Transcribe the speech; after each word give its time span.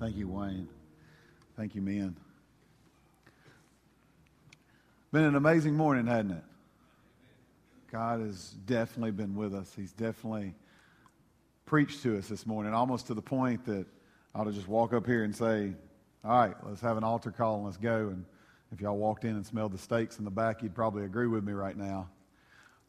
Thank 0.00 0.16
you, 0.16 0.28
Wayne. 0.28 0.66
Thank 1.58 1.74
you, 1.74 1.82
men. 1.82 2.16
Been 5.12 5.24
an 5.24 5.36
amazing 5.36 5.74
morning, 5.74 6.06
hasn't 6.06 6.32
it? 6.32 6.44
God 7.92 8.20
has 8.20 8.52
definitely 8.64 9.10
been 9.10 9.34
with 9.34 9.54
us. 9.54 9.70
He's 9.76 9.92
definitely 9.92 10.54
preached 11.66 12.02
to 12.04 12.16
us 12.16 12.28
this 12.28 12.46
morning, 12.46 12.72
almost 12.72 13.08
to 13.08 13.14
the 13.14 13.20
point 13.20 13.66
that 13.66 13.84
I 14.34 14.40
ought 14.40 14.44
to 14.44 14.52
just 14.52 14.68
walk 14.68 14.94
up 14.94 15.04
here 15.04 15.22
and 15.22 15.36
say, 15.36 15.74
All 16.24 16.30
right, 16.30 16.54
let's 16.66 16.80
have 16.80 16.96
an 16.96 17.04
altar 17.04 17.30
call 17.30 17.56
and 17.56 17.66
let's 17.66 17.76
go. 17.76 18.08
And 18.08 18.24
if 18.72 18.80
y'all 18.80 18.96
walked 18.96 19.26
in 19.26 19.36
and 19.36 19.44
smelled 19.44 19.72
the 19.72 19.78
steaks 19.78 20.18
in 20.18 20.24
the 20.24 20.30
back, 20.30 20.62
you'd 20.62 20.74
probably 20.74 21.04
agree 21.04 21.26
with 21.26 21.44
me 21.44 21.52
right 21.52 21.76
now. 21.76 22.08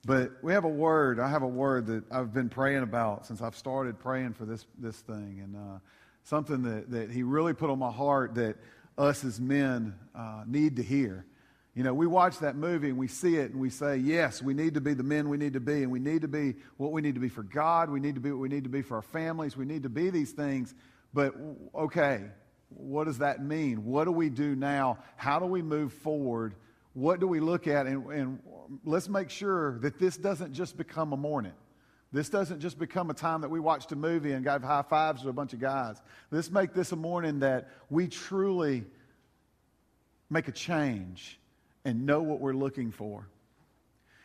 But 0.05 0.31
we 0.41 0.53
have 0.53 0.63
a 0.63 0.69
word. 0.69 1.19
I 1.19 1.27
have 1.27 1.43
a 1.43 1.47
word 1.47 1.87
that 1.87 2.09
I've 2.09 2.33
been 2.33 2.47
praying 2.47 2.83
about 2.83 3.25
since 3.25 3.41
I've 3.41 3.57
started 3.57 3.99
praying 3.99 4.35
for 4.35 4.45
this, 4.45 4.65
this 4.79 4.95
thing. 5.01 5.41
And 5.43 5.57
uh, 5.57 5.79
something 6.23 6.63
that, 6.63 6.91
that 6.91 7.11
he 7.11 7.23
really 7.23 7.53
put 7.53 7.69
on 7.69 7.79
my 7.79 7.91
heart 7.91 8.35
that 8.35 8.57
us 8.97 9.23
as 9.23 9.39
men 9.39 9.95
uh, 10.15 10.43
need 10.45 10.75
to 10.75 10.83
hear. 10.83 11.25
You 11.73 11.83
know, 11.83 11.93
we 11.93 12.05
watch 12.05 12.39
that 12.39 12.57
movie 12.57 12.89
and 12.89 12.97
we 12.97 13.07
see 13.07 13.37
it 13.37 13.51
and 13.51 13.59
we 13.59 13.69
say, 13.69 13.95
yes, 13.95 14.41
we 14.41 14.53
need 14.53 14.73
to 14.73 14.81
be 14.81 14.93
the 14.93 15.03
men 15.03 15.29
we 15.29 15.37
need 15.37 15.53
to 15.53 15.61
be, 15.61 15.83
and 15.83 15.91
we 15.91 15.99
need 15.99 16.21
to 16.21 16.27
be 16.27 16.55
what 16.75 16.91
we 16.91 17.01
need 17.01 17.15
to 17.15 17.21
be 17.21 17.29
for 17.29 17.43
God. 17.43 17.89
We 17.89 18.01
need 18.01 18.15
to 18.15 18.21
be 18.21 18.31
what 18.31 18.41
we 18.41 18.49
need 18.49 18.65
to 18.65 18.69
be 18.69 18.81
for 18.81 18.97
our 18.97 19.01
families. 19.01 19.55
We 19.55 19.65
need 19.65 19.83
to 19.83 19.89
be 19.89 20.09
these 20.09 20.31
things. 20.31 20.75
But, 21.13 21.33
okay, 21.73 22.25
what 22.69 23.05
does 23.05 23.19
that 23.19 23.41
mean? 23.43 23.85
What 23.85 24.03
do 24.03 24.11
we 24.11 24.29
do 24.29 24.55
now? 24.55 24.99
How 25.15 25.39
do 25.39 25.45
we 25.45 25.61
move 25.61 25.93
forward? 25.93 26.55
What 26.93 27.21
do 27.21 27.27
we 27.27 27.39
look 27.39 27.67
at? 27.67 27.87
And, 27.87 28.05
and 28.07 28.39
let's 28.83 29.07
make 29.07 29.29
sure 29.29 29.79
that 29.79 29.97
this 29.97 30.17
doesn't 30.17 30.53
just 30.53 30.77
become 30.77 31.13
a 31.13 31.17
morning. 31.17 31.53
This 32.13 32.29
doesn't 32.29 32.59
just 32.59 32.77
become 32.77 33.09
a 33.09 33.13
time 33.13 33.41
that 33.41 33.49
we 33.49 33.59
watched 33.59 33.91
a 33.93 33.95
movie 33.95 34.33
and 34.33 34.43
gave 34.43 34.61
high 34.61 34.81
fives 34.81 35.21
to 35.21 35.29
a 35.29 35.33
bunch 35.33 35.53
of 35.53 35.59
guys. 35.59 36.01
Let's 36.29 36.51
make 36.51 36.73
this 36.73 36.91
a 36.91 36.97
morning 36.97 37.39
that 37.39 37.69
we 37.89 38.07
truly 38.07 38.83
make 40.29 40.47
a 40.47 40.51
change 40.51 41.39
and 41.85 42.05
know 42.05 42.21
what 42.21 42.39
we're 42.39 42.53
looking 42.53 42.91
for. 42.91 43.27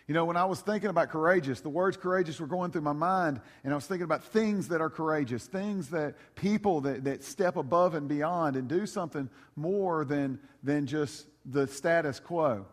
You 0.09 0.15
know, 0.15 0.25
when 0.25 0.37
I 0.37 0.45
was 0.45 0.61
thinking 0.61 0.89
about 0.89 1.11
courageous, 1.11 1.61
the 1.61 1.69
words 1.69 1.97
courageous 1.97 2.39
were 2.39 2.47
going 2.47 2.71
through 2.71 2.83
my 2.83 2.93
mind, 2.93 3.41
and 3.65 3.73
I 3.73 3.77
was 3.77 3.87
thinking 3.87 4.05
about 4.05 4.23
things 4.25 4.69
that 4.69 4.81
are 4.81 4.91
courageous, 4.91 5.47
things 5.47 5.89
that 5.91 6.15
people 6.37 6.81
that, 6.83 7.05
that 7.05 7.25
step 7.25 7.57
above 7.57 7.95
and 7.95 8.09
beyond 8.09 8.55
and 8.55 8.69
do 8.69 8.87
something 8.87 9.29
more 9.57 10.05
than, 10.05 10.39
than 10.63 10.87
just 10.87 11.27
the 11.45 11.67
status 11.67 12.21
quo. 12.21 12.67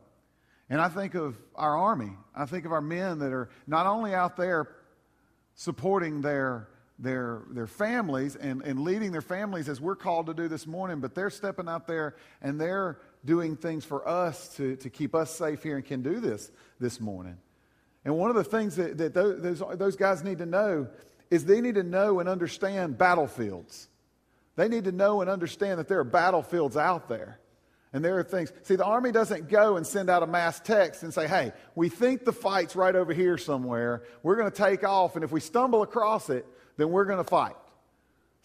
And 0.70 0.80
I 0.80 0.90
think 0.90 1.16
of 1.16 1.36
our 1.56 1.76
army. 1.76 2.12
I 2.36 2.46
think 2.46 2.66
of 2.66 2.72
our 2.72 2.82
men 2.82 3.20
that 3.20 3.34
are 3.34 3.50
not 3.66 3.88
only 3.88 4.14
out 4.14 4.38
there 4.38 4.70
supporting 5.56 6.22
their, 6.22 6.68
their, 7.00 7.44
their 7.50 7.68
families 7.68 8.36
and, 8.36 8.62
and 8.64 8.80
leading 8.80 9.12
their 9.12 9.22
families 9.22 9.70
as 9.70 9.80
we're 9.80 9.96
called 9.96 10.28
to 10.28 10.34
do 10.34 10.48
this 10.48 10.66
morning, 10.68 11.00
but 11.00 11.16
they're 11.16 11.30
stepping 11.30 11.68
out 11.68 11.88
there 11.88 12.16
and 12.42 12.60
they're 12.60 13.00
doing 13.26 13.56
things 13.56 13.86
for 13.86 14.08
us 14.08 14.50
to, 14.56 14.76
to 14.78 14.90
keep 14.90 15.16
us 15.16 15.34
safe 15.36 15.64
here 15.64 15.76
and 15.76 15.86
can 15.86 16.02
do 16.02 16.20
this 16.20 16.52
this 16.80 17.00
morning. 17.00 17.38
And 18.06 18.18
one 18.18 18.30
of 18.30 18.36
the 18.36 18.44
things 18.44 18.76
that, 18.76 18.98
that 18.98 19.14
those, 19.14 19.64
those 19.76 19.96
guys 19.96 20.24
need 20.24 20.40
to 20.40 20.46
know 20.46 20.88
is 21.30 21.46
they 21.46 21.62
need 21.62 21.76
to 21.76 21.84
know 21.84 22.20
and 22.20 22.28
understand 22.28 22.98
battlefields. 22.98 23.88
They 24.56 24.68
need 24.68 24.84
to 24.84 24.92
know 24.92 25.22
and 25.22 25.30
understand 25.30 25.80
that 25.80 25.88
there 25.88 26.00
are 26.00 26.04
battlefields 26.04 26.78
out 26.78 27.08
there. 27.10 27.40
And 27.94 28.04
there 28.04 28.18
are 28.18 28.24
things. 28.24 28.52
See, 28.64 28.76
the 28.76 28.86
Army 28.86 29.12
doesn't 29.12 29.50
go 29.50 29.78
and 29.78 29.86
send 29.86 30.10
out 30.10 30.24
a 30.24 30.28
mass 30.28 30.60
text 30.60 31.04
and 31.04 31.14
say, 31.14 31.28
hey, 31.28 31.54
we 31.76 31.90
think 31.90 32.26
the 32.26 32.34
fight's 32.34 32.76
right 32.76 32.96
over 32.96 33.14
here 33.14 33.38
somewhere. 33.38 34.04
We're 34.24 34.36
going 34.36 34.52
to 34.52 34.58
take 34.58 34.84
off, 34.84 35.16
and 35.16 35.24
if 35.24 35.32
we 35.32 35.40
stumble 35.40 35.84
across 35.84 36.30
it, 36.32 36.46
then 36.78 36.90
we're 36.90 37.06
going 37.06 37.24
to 37.24 37.30
fight. 37.30 37.56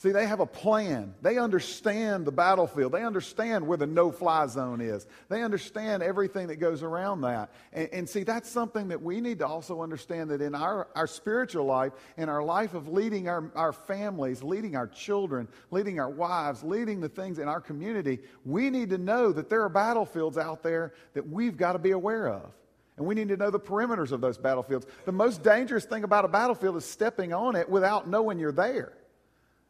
See, 0.01 0.13
they 0.13 0.27
have 0.27 0.39
a 0.39 0.47
plan. 0.47 1.13
They 1.23 1.39
understand 1.39 2.25
the 2.25 2.31
battlefield. 2.31 2.93
They 2.93 3.03
understand 3.03 3.67
where 3.67 3.77
the 3.77 3.87
no 3.89 4.13
fly 4.13 4.47
zone 4.47 4.81
is. 4.81 5.09
They 5.29 5.43
understand 5.43 6.05
everything 6.05 6.47
that 6.47 6.57
goes 6.57 6.85
around 6.85 7.23
that. 7.23 7.51
And, 7.73 7.89
and, 7.93 8.09
see, 8.09 8.23
that's 8.23 8.49
something 8.49 8.87
that 8.89 9.03
we 9.03 9.21
need 9.21 9.41
to 9.41 9.47
also 9.49 9.83
understand 9.83 10.31
that 10.31 10.41
in 10.41 10.55
our, 10.55 10.87
our 10.95 11.09
spiritual 11.09 11.65
life, 11.65 11.95
in 12.17 12.29
our 12.29 12.45
life 12.45 12.75
of 12.75 12.87
leading 12.87 13.29
our, 13.29 13.51
our 13.57 13.73
families, 13.73 14.41
leading 14.41 14.77
our 14.77 14.87
children, 14.87 15.49
leading 15.73 15.99
our 15.99 16.11
wives, 16.11 16.63
leading 16.63 17.01
the 17.01 17.09
things 17.09 17.41
in 17.41 17.49
our 17.49 17.61
community, 17.61 18.21
we 18.45 18.71
need 18.71 18.91
to 18.91 18.99
know 18.99 19.33
that 19.33 19.51
there 19.51 19.65
are 19.65 19.69
battlefields 19.69 20.39
out 20.39 20.63
there 20.63 20.95
that 21.15 21.29
we've 21.29 21.57
got 21.57 21.73
to 21.73 21.81
be 21.81 21.91
aware 21.91 22.29
of. 22.29 22.53
And 22.99 23.05
we 23.05 23.17
need 23.17 23.29
to 23.31 23.37
know 23.37 23.51
the 23.51 23.59
perimeters 23.59 24.13
of 24.13 24.21
those 24.21 24.39
battlefields. 24.39 24.87
The 25.07 25.13
most 25.13 25.43
dangerous 25.43 25.87
thing 25.87 26.05
about 26.05 26.25
a 26.25 26.29
battlefield 26.29 26.77
is 26.77 26.85
stepping 26.85 27.33
on 27.33 27.57
it 27.57 27.69
without 27.69 28.09
knowing 28.09 28.39
you're 28.39 28.53
there. 28.53 28.93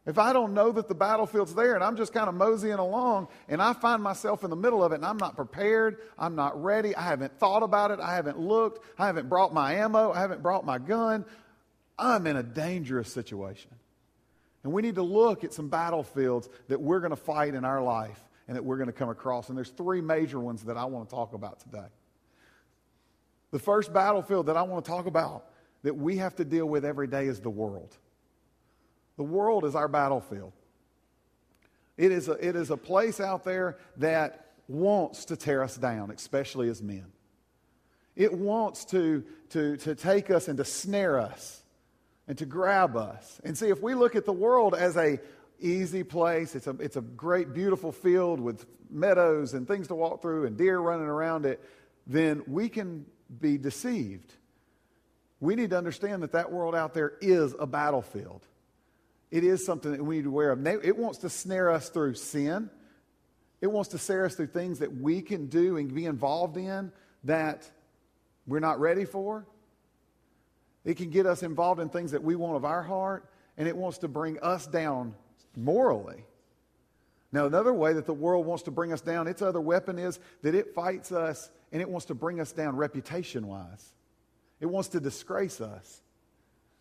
If 0.08 0.16
I 0.16 0.32
don't 0.32 0.54
know 0.54 0.72
that 0.72 0.88
the 0.88 0.94
battlefield's 0.94 1.54
there 1.54 1.74
and 1.74 1.84
I'm 1.84 1.94
just 1.94 2.14
kind 2.14 2.30
of 2.30 2.34
moseying 2.34 2.78
along 2.78 3.28
and 3.46 3.60
I 3.60 3.74
find 3.74 4.02
myself 4.02 4.42
in 4.42 4.48
the 4.48 4.56
middle 4.56 4.82
of 4.82 4.92
it 4.92 4.94
and 4.94 5.04
I'm 5.04 5.18
not 5.18 5.36
prepared, 5.36 5.98
I'm 6.18 6.34
not 6.34 6.60
ready, 6.60 6.96
I 6.96 7.02
haven't 7.02 7.38
thought 7.38 7.62
about 7.62 7.90
it, 7.90 8.00
I 8.00 8.14
haven't 8.14 8.38
looked, 8.38 8.82
I 8.98 9.04
haven't 9.04 9.28
brought 9.28 9.52
my 9.52 9.74
ammo, 9.74 10.10
I 10.10 10.20
haven't 10.20 10.42
brought 10.42 10.64
my 10.64 10.78
gun, 10.78 11.26
I'm 11.98 12.26
in 12.26 12.36
a 12.36 12.42
dangerous 12.42 13.12
situation. 13.12 13.70
And 14.64 14.72
we 14.72 14.80
need 14.80 14.94
to 14.94 15.02
look 15.02 15.44
at 15.44 15.52
some 15.52 15.68
battlefields 15.68 16.48
that 16.68 16.80
we're 16.80 17.00
going 17.00 17.10
to 17.10 17.16
fight 17.16 17.52
in 17.52 17.66
our 17.66 17.82
life 17.82 18.18
and 18.48 18.56
that 18.56 18.64
we're 18.64 18.78
going 18.78 18.86
to 18.86 18.94
come 18.94 19.10
across. 19.10 19.50
And 19.50 19.58
there's 19.58 19.68
three 19.68 20.00
major 20.00 20.40
ones 20.40 20.64
that 20.64 20.78
I 20.78 20.86
want 20.86 21.10
to 21.10 21.14
talk 21.14 21.34
about 21.34 21.60
today. 21.60 21.86
The 23.50 23.58
first 23.58 23.92
battlefield 23.92 24.46
that 24.46 24.56
I 24.56 24.62
want 24.62 24.86
to 24.86 24.90
talk 24.90 25.04
about 25.04 25.50
that 25.82 25.98
we 25.98 26.16
have 26.16 26.34
to 26.36 26.46
deal 26.46 26.64
with 26.64 26.86
every 26.86 27.08
day 27.08 27.26
is 27.26 27.40
the 27.40 27.50
world. 27.50 27.94
The 29.18 29.24
world 29.24 29.64
is 29.64 29.74
our 29.74 29.88
battlefield. 29.88 30.52
It 31.98 32.12
is 32.12 32.28
a, 32.28 32.32
it 32.34 32.54
is 32.54 32.70
a 32.70 32.76
place 32.76 33.20
out 33.20 33.44
there 33.44 33.76
that 33.96 34.52
wants 34.68 35.26
to 35.26 35.36
tear 35.36 35.62
us 35.62 35.76
down, 35.76 36.12
especially 36.12 36.68
as 36.70 36.80
men. 36.80 37.06
It 38.14 38.32
wants 38.32 38.84
to, 38.86 39.24
to, 39.50 39.76
to 39.78 39.96
take 39.96 40.30
us 40.30 40.46
and 40.46 40.56
to 40.58 40.64
snare 40.64 41.18
us 41.18 41.62
and 42.28 42.38
to 42.38 42.46
grab 42.46 42.96
us. 42.96 43.40
And 43.42 43.58
see, 43.58 43.68
if 43.68 43.82
we 43.82 43.94
look 43.94 44.14
at 44.14 44.24
the 44.24 44.32
world 44.32 44.74
as 44.74 44.96
a 44.96 45.18
easy 45.58 46.04
place, 46.04 46.54
it's 46.54 46.68
a, 46.68 46.76
it's 46.78 46.96
a 46.96 47.00
great, 47.00 47.52
beautiful 47.52 47.90
field 47.90 48.38
with 48.38 48.66
meadows 48.88 49.52
and 49.54 49.66
things 49.66 49.88
to 49.88 49.96
walk 49.96 50.22
through 50.22 50.46
and 50.46 50.56
deer 50.56 50.78
running 50.78 51.06
around 51.08 51.44
it, 51.44 51.60
then 52.06 52.44
we 52.46 52.68
can 52.68 53.04
be 53.40 53.58
deceived. 53.58 54.32
We 55.40 55.56
need 55.56 55.70
to 55.70 55.78
understand 55.78 56.22
that 56.22 56.32
that 56.32 56.52
world 56.52 56.76
out 56.76 56.94
there 56.94 57.14
is 57.20 57.56
a 57.58 57.66
battlefield. 57.66 58.46
It 59.30 59.44
is 59.44 59.64
something 59.64 59.92
that 59.92 60.02
we 60.02 60.16
need 60.16 60.22
to 60.22 60.30
be 60.30 60.32
aware 60.32 60.52
of. 60.52 60.66
It 60.66 60.96
wants 60.96 61.18
to 61.18 61.30
snare 61.30 61.70
us 61.70 61.88
through 61.88 62.14
sin. 62.14 62.70
It 63.60 63.66
wants 63.66 63.90
to 63.90 63.98
snare 63.98 64.24
us 64.24 64.34
through 64.34 64.46
things 64.48 64.78
that 64.78 64.96
we 64.96 65.20
can 65.20 65.46
do 65.46 65.76
and 65.76 65.92
be 65.92 66.06
involved 66.06 66.56
in 66.56 66.92
that 67.24 67.68
we're 68.46 68.60
not 68.60 68.80
ready 68.80 69.04
for. 69.04 69.46
It 70.84 70.96
can 70.96 71.10
get 71.10 71.26
us 71.26 71.42
involved 71.42 71.80
in 71.80 71.88
things 71.90 72.12
that 72.12 72.22
we 72.22 72.36
want 72.36 72.56
of 72.56 72.64
our 72.64 72.82
heart, 72.82 73.28
and 73.58 73.68
it 73.68 73.76
wants 73.76 73.98
to 73.98 74.08
bring 74.08 74.38
us 74.40 74.66
down 74.66 75.14
morally. 75.56 76.24
Now, 77.30 77.44
another 77.44 77.74
way 77.74 77.92
that 77.92 78.06
the 78.06 78.14
world 78.14 78.46
wants 78.46 78.62
to 78.62 78.70
bring 78.70 78.92
us 78.92 79.02
down, 79.02 79.26
its 79.26 79.42
other 79.42 79.60
weapon 79.60 79.98
is 79.98 80.18
that 80.42 80.54
it 80.54 80.74
fights 80.74 81.12
us 81.12 81.50
and 81.72 81.82
it 81.82 81.90
wants 81.90 82.06
to 82.06 82.14
bring 82.14 82.40
us 82.40 82.52
down 82.52 82.76
reputation 82.76 83.46
wise. 83.46 83.92
It 84.60 84.66
wants 84.66 84.88
to 84.90 85.00
disgrace 85.00 85.60
us. 85.60 86.00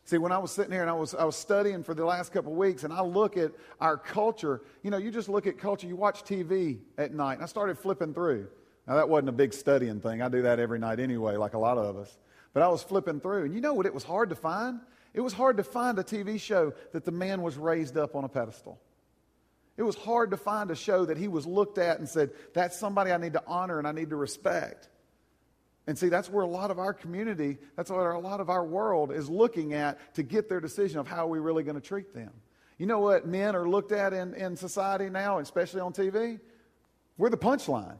See, 0.07 0.17
when 0.17 0.31
I 0.31 0.37
was 0.37 0.51
sitting 0.51 0.71
here 0.71 0.83
and 0.83 0.89
I 0.89 0.93
was, 0.93 1.13
I 1.13 1.25
was 1.25 1.35
studying 1.35 1.83
for 1.83 1.93
the 1.93 2.05
last 2.05 2.31
couple 2.31 2.53
of 2.53 2.57
weeks, 2.57 2.85
and 2.85 2.93
I 2.93 3.01
look 3.01 3.35
at 3.35 3.51
our 3.81 3.97
culture, 3.97 4.61
you 4.81 4.89
know, 4.89 4.95
you 4.95 5.11
just 5.11 5.27
look 5.27 5.47
at 5.47 5.57
culture, 5.57 5.85
you 5.85 5.97
watch 5.97 6.23
TV 6.23 6.79
at 6.97 7.13
night, 7.13 7.33
and 7.33 7.43
I 7.43 7.45
started 7.45 7.77
flipping 7.77 8.13
through. 8.13 8.47
Now, 8.87 8.95
that 8.95 9.09
wasn't 9.09 9.27
a 9.27 9.33
big 9.33 9.51
studying 9.51 9.99
thing. 9.99 10.21
I 10.21 10.29
do 10.29 10.43
that 10.43 10.61
every 10.61 10.79
night 10.79 11.01
anyway, 11.01 11.35
like 11.35 11.55
a 11.55 11.59
lot 11.59 11.77
of 11.77 11.97
us. 11.97 12.17
But 12.53 12.63
I 12.63 12.69
was 12.69 12.81
flipping 12.81 13.19
through, 13.19 13.43
and 13.43 13.53
you 13.53 13.59
know 13.59 13.73
what 13.73 13.85
it 13.85 13.93
was 13.93 14.05
hard 14.05 14.29
to 14.29 14.35
find? 14.37 14.79
It 15.13 15.19
was 15.19 15.33
hard 15.33 15.57
to 15.57 15.63
find 15.63 15.99
a 15.99 16.03
TV 16.03 16.39
show 16.39 16.73
that 16.93 17.03
the 17.03 17.11
man 17.11 17.41
was 17.41 17.57
raised 17.57 17.97
up 17.97 18.15
on 18.15 18.23
a 18.23 18.29
pedestal. 18.29 18.79
It 19.75 19.83
was 19.83 19.97
hard 19.97 20.31
to 20.31 20.37
find 20.37 20.71
a 20.71 20.75
show 20.75 21.03
that 21.03 21.17
he 21.17 21.27
was 21.27 21.45
looked 21.45 21.79
at 21.79 21.99
and 21.99 22.07
said, 22.07 22.31
that's 22.53 22.79
somebody 22.79 23.11
I 23.11 23.17
need 23.17 23.33
to 23.33 23.43
honor 23.45 23.77
and 23.77 23.85
I 23.85 23.91
need 23.91 24.11
to 24.11 24.15
respect. 24.15 24.87
And 25.87 25.97
see, 25.97 26.09
that's 26.09 26.29
where 26.29 26.43
a 26.43 26.49
lot 26.49 26.69
of 26.69 26.79
our 26.79 26.93
community, 26.93 27.57
that's 27.77 27.89
where 27.89 28.11
a 28.11 28.19
lot 28.19 28.41
of 28.41 28.49
our 28.49 28.65
world 28.65 29.11
is 29.11 29.29
looking 29.29 29.73
at 29.73 30.13
to 30.15 30.23
get 30.23 30.49
their 30.49 30.59
decision 30.59 30.99
of 30.99 31.07
how 31.07 31.25
are 31.25 31.29
we 31.29 31.39
really 31.39 31.63
going 31.63 31.79
to 31.79 31.81
treat 31.81 32.13
them. 32.13 32.31
You 32.77 32.85
know 32.85 32.99
what 32.99 33.25
men 33.25 33.55
are 33.55 33.67
looked 33.67 33.93
at 33.93 34.13
in, 34.13 34.33
in 34.35 34.55
society 34.55 35.09
now, 35.09 35.39
especially 35.39 35.79
on 35.79 35.93
TV? 35.93 36.39
We're 37.17 37.29
the 37.29 37.37
punchline. 37.37 37.97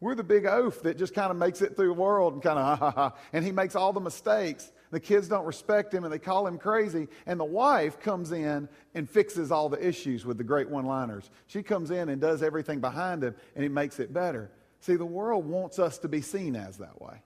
We're 0.00 0.14
the 0.14 0.24
big 0.24 0.46
oaf 0.46 0.82
that 0.82 0.96
just 0.96 1.12
kind 1.12 1.32
of 1.32 1.36
makes 1.36 1.60
it 1.60 1.74
through 1.74 1.88
the 1.88 2.00
world 2.00 2.34
and 2.34 2.42
kind 2.42 2.58
of, 2.58 2.78
ha, 2.78 2.90
ha, 2.90 2.90
ha, 2.90 3.16
and 3.32 3.44
he 3.44 3.50
makes 3.50 3.74
all 3.74 3.92
the 3.92 4.00
mistakes. 4.00 4.70
The 4.92 5.00
kids 5.00 5.28
don't 5.28 5.44
respect 5.44 5.92
him 5.92 6.04
and 6.04 6.12
they 6.12 6.20
call 6.20 6.46
him 6.46 6.56
crazy. 6.56 7.08
And 7.26 7.40
the 7.40 7.44
wife 7.44 7.98
comes 7.98 8.30
in 8.30 8.68
and 8.94 9.10
fixes 9.10 9.50
all 9.50 9.68
the 9.68 9.84
issues 9.84 10.24
with 10.24 10.38
the 10.38 10.44
great 10.44 10.70
one 10.70 10.86
liners. 10.86 11.28
She 11.48 11.64
comes 11.64 11.90
in 11.90 12.08
and 12.08 12.20
does 12.20 12.44
everything 12.44 12.80
behind 12.80 13.24
him 13.24 13.34
and 13.56 13.64
he 13.64 13.68
makes 13.68 13.98
it 13.98 14.12
better. 14.12 14.52
See, 14.80 14.96
the 14.96 15.06
world 15.06 15.44
wants 15.46 15.78
us 15.78 15.98
to 15.98 16.08
be 16.08 16.20
seen 16.20 16.56
as 16.56 16.78
that 16.78 17.00
way. 17.00 17.22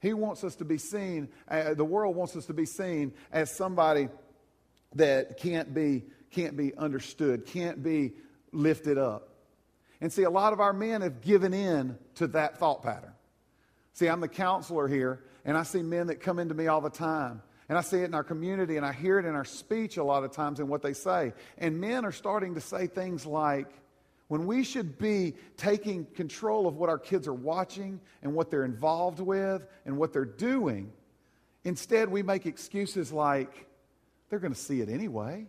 He 0.00 0.12
wants 0.12 0.44
us 0.44 0.56
to 0.56 0.64
be 0.64 0.78
seen, 0.78 1.28
uh, 1.48 1.74
the 1.74 1.84
world 1.84 2.14
wants 2.14 2.36
us 2.36 2.46
to 2.46 2.54
be 2.54 2.66
seen 2.66 3.12
as 3.32 3.50
somebody 3.50 4.08
that 4.94 5.38
can't 5.38 5.74
be, 5.74 6.04
can't 6.30 6.56
be 6.56 6.74
understood, 6.76 7.46
can't 7.46 7.82
be 7.82 8.12
lifted 8.52 8.96
up. 8.96 9.30
And 10.00 10.12
see, 10.12 10.22
a 10.22 10.30
lot 10.30 10.52
of 10.52 10.60
our 10.60 10.72
men 10.72 11.02
have 11.02 11.20
given 11.20 11.52
in 11.52 11.98
to 12.16 12.28
that 12.28 12.58
thought 12.58 12.82
pattern. 12.82 13.12
See, 13.94 14.06
I'm 14.06 14.20
the 14.20 14.28
counselor 14.28 14.86
here, 14.86 15.24
and 15.44 15.56
I 15.56 15.64
see 15.64 15.82
men 15.82 16.06
that 16.06 16.20
come 16.20 16.38
into 16.38 16.54
me 16.54 16.68
all 16.68 16.80
the 16.80 16.90
time. 16.90 17.42
And 17.68 17.76
I 17.76 17.80
see 17.82 17.98
it 17.98 18.04
in 18.04 18.14
our 18.14 18.24
community, 18.24 18.76
and 18.76 18.86
I 18.86 18.92
hear 18.92 19.18
it 19.18 19.26
in 19.26 19.34
our 19.34 19.44
speech 19.44 19.96
a 19.96 20.04
lot 20.04 20.24
of 20.24 20.30
times 20.30 20.60
in 20.60 20.68
what 20.68 20.82
they 20.82 20.92
say. 20.92 21.32
And 21.58 21.80
men 21.80 22.04
are 22.04 22.12
starting 22.12 22.54
to 22.54 22.60
say 22.60 22.86
things 22.86 23.26
like, 23.26 23.66
when 24.28 24.46
we 24.46 24.62
should 24.62 24.98
be 24.98 25.34
taking 25.56 26.04
control 26.04 26.66
of 26.66 26.76
what 26.76 26.88
our 26.88 26.98
kids 26.98 27.26
are 27.26 27.34
watching 27.34 28.00
and 28.22 28.34
what 28.34 28.50
they're 28.50 28.64
involved 28.64 29.20
with 29.20 29.66
and 29.86 29.96
what 29.96 30.12
they're 30.12 30.24
doing, 30.24 30.92
instead 31.64 32.10
we 32.10 32.22
make 32.22 32.46
excuses 32.46 33.10
like, 33.10 33.66
they're 34.28 34.38
going 34.38 34.52
to 34.52 34.58
see 34.58 34.80
it 34.82 34.90
anyway. 34.90 35.46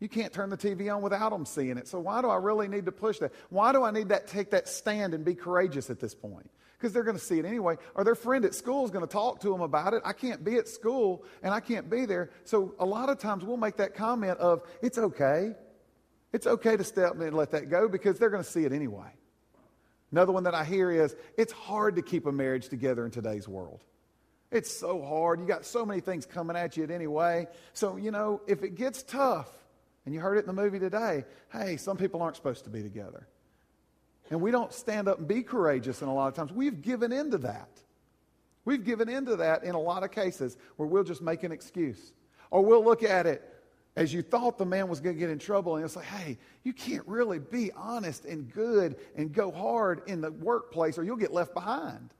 You 0.00 0.08
can't 0.08 0.32
turn 0.32 0.50
the 0.50 0.56
TV 0.56 0.94
on 0.94 1.00
without 1.00 1.30
them 1.30 1.46
seeing 1.46 1.78
it. 1.78 1.88
So 1.88 1.98
why 2.00 2.20
do 2.20 2.28
I 2.28 2.36
really 2.36 2.68
need 2.68 2.86
to 2.86 2.92
push 2.92 3.18
that? 3.20 3.32
Why 3.50 3.72
do 3.72 3.84
I 3.84 3.90
need 3.90 4.08
that 4.08 4.26
take 4.26 4.50
that 4.50 4.68
stand 4.68 5.14
and 5.14 5.24
be 5.24 5.34
courageous 5.34 5.88
at 5.90 6.00
this 6.00 6.14
point? 6.14 6.50
Because 6.76 6.92
they're 6.92 7.04
going 7.04 7.16
to 7.16 7.24
see 7.24 7.38
it 7.38 7.44
anyway. 7.44 7.76
Or 7.94 8.02
their 8.02 8.16
friend 8.16 8.44
at 8.44 8.54
school 8.54 8.84
is 8.84 8.90
going 8.90 9.06
to 9.06 9.10
talk 9.10 9.40
to 9.42 9.50
them 9.50 9.60
about 9.60 9.94
it. 9.94 10.02
I 10.04 10.12
can't 10.12 10.44
be 10.44 10.56
at 10.56 10.68
school 10.68 11.24
and 11.42 11.54
I 11.54 11.60
can't 11.60 11.88
be 11.88 12.04
there. 12.04 12.30
So 12.44 12.74
a 12.80 12.84
lot 12.84 13.08
of 13.08 13.18
times 13.18 13.44
we'll 13.44 13.56
make 13.56 13.76
that 13.76 13.94
comment 13.94 14.38
of, 14.38 14.62
it's 14.82 14.98
okay. 14.98 15.54
It's 16.32 16.46
okay 16.46 16.76
to 16.76 16.84
step 16.84 17.14
in 17.16 17.22
and 17.22 17.36
let 17.36 17.50
that 17.50 17.70
go 17.70 17.88
because 17.88 18.18
they're 18.18 18.30
going 18.30 18.42
to 18.42 18.48
see 18.48 18.64
it 18.64 18.72
anyway. 18.72 19.10
Another 20.10 20.32
one 20.32 20.44
that 20.44 20.54
I 20.54 20.64
hear 20.64 20.90
is, 20.90 21.16
it's 21.36 21.52
hard 21.52 21.96
to 21.96 22.02
keep 22.02 22.26
a 22.26 22.32
marriage 22.32 22.68
together 22.68 23.04
in 23.04 23.10
today's 23.10 23.48
world. 23.48 23.82
It's 24.50 24.70
so 24.70 25.02
hard. 25.02 25.40
You 25.40 25.46
got 25.46 25.64
so 25.64 25.86
many 25.86 26.00
things 26.00 26.26
coming 26.26 26.56
at 26.56 26.76
you 26.76 26.84
at 26.84 26.90
any 26.90 27.06
way. 27.06 27.46
So, 27.72 27.96
you 27.96 28.10
know, 28.10 28.42
if 28.46 28.62
it 28.62 28.74
gets 28.74 29.02
tough, 29.02 29.48
and 30.04 30.14
you 30.14 30.20
heard 30.20 30.36
it 30.36 30.40
in 30.40 30.46
the 30.46 30.52
movie 30.52 30.78
today, 30.78 31.24
hey, 31.52 31.76
some 31.76 31.96
people 31.96 32.20
aren't 32.20 32.36
supposed 32.36 32.64
to 32.64 32.70
be 32.70 32.82
together. 32.82 33.26
And 34.30 34.40
we 34.40 34.50
don't 34.50 34.72
stand 34.72 35.08
up 35.08 35.18
and 35.18 35.28
be 35.28 35.42
courageous 35.42 36.02
in 36.02 36.08
a 36.08 36.14
lot 36.14 36.28
of 36.28 36.34
times. 36.34 36.52
We've 36.52 36.80
given 36.82 37.12
into 37.12 37.38
that. 37.38 37.68
We've 38.64 38.84
given 38.84 39.08
into 39.08 39.36
that 39.36 39.64
in 39.64 39.74
a 39.74 39.80
lot 39.80 40.02
of 40.02 40.10
cases 40.10 40.56
where 40.76 40.88
we'll 40.88 41.04
just 41.04 41.22
make 41.22 41.42
an 41.42 41.52
excuse. 41.52 42.12
Or 42.50 42.64
we'll 42.64 42.84
look 42.84 43.02
at 43.02 43.26
it 43.26 43.42
as 43.94 44.12
you 44.12 44.22
thought 44.22 44.56
the 44.56 44.64
man 44.64 44.88
was 44.88 45.00
going 45.00 45.14
to 45.14 45.20
get 45.20 45.30
in 45.30 45.38
trouble, 45.38 45.76
and 45.76 45.84
it's 45.84 45.96
like, 45.96 46.06
hey, 46.06 46.38
you 46.64 46.72
can't 46.72 47.06
really 47.06 47.38
be 47.38 47.70
honest 47.72 48.24
and 48.24 48.50
good 48.52 48.96
and 49.16 49.32
go 49.32 49.50
hard 49.50 50.02
in 50.06 50.20
the 50.20 50.30
workplace 50.30 50.96
or 50.96 51.04
you'll 51.04 51.16
get 51.16 51.32
left 51.32 51.52
behind. 51.52 52.10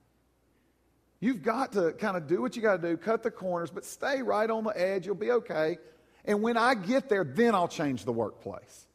You've 1.21 1.43
got 1.43 1.73
to 1.73 1.93
kind 1.93 2.17
of 2.17 2.27
do 2.27 2.43
what 2.43 2.57
you 2.57 2.63
got 2.63 2.83
to 2.83 2.89
do, 2.89 2.97
cut 2.97 3.23
the 3.23 3.31
corners, 3.31 3.71
but 3.71 3.85
stay 3.85 4.23
right 4.23 4.51
on 4.51 4.65
the 4.65 4.79
edge. 4.79 5.07
You'll 5.07 5.15
be 5.15 5.31
okay. 5.31 5.79
And 6.25 6.43
when 6.43 6.57
I 6.57 6.75
get 6.75 7.09
there, 7.09 7.25
then 7.25 7.55
I'll 7.55 7.69
change 7.69 8.05
the 8.05 8.13
workplace. 8.13 8.87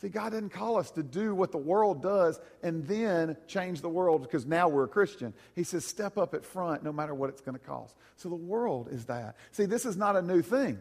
See, 0.00 0.08
God 0.08 0.30
didn't 0.30 0.50
call 0.50 0.76
us 0.76 0.92
to 0.92 1.02
do 1.02 1.34
what 1.34 1.50
the 1.50 1.58
world 1.58 2.02
does 2.02 2.38
and 2.62 2.86
then 2.86 3.36
change 3.48 3.80
the 3.80 3.88
world 3.88 4.22
because 4.22 4.46
now 4.46 4.68
we're 4.68 4.84
a 4.84 4.88
Christian. 4.88 5.34
He 5.56 5.64
says, 5.64 5.84
step 5.84 6.16
up 6.16 6.34
at 6.34 6.44
front 6.44 6.84
no 6.84 6.92
matter 6.92 7.14
what 7.14 7.30
it's 7.30 7.40
going 7.40 7.58
to 7.58 7.64
cost. 7.64 7.96
So 8.16 8.28
the 8.28 8.36
world 8.36 8.90
is 8.92 9.06
that. 9.06 9.34
See, 9.50 9.64
this 9.64 9.84
is 9.84 9.96
not 9.96 10.14
a 10.14 10.22
new 10.22 10.40
thing. 10.40 10.78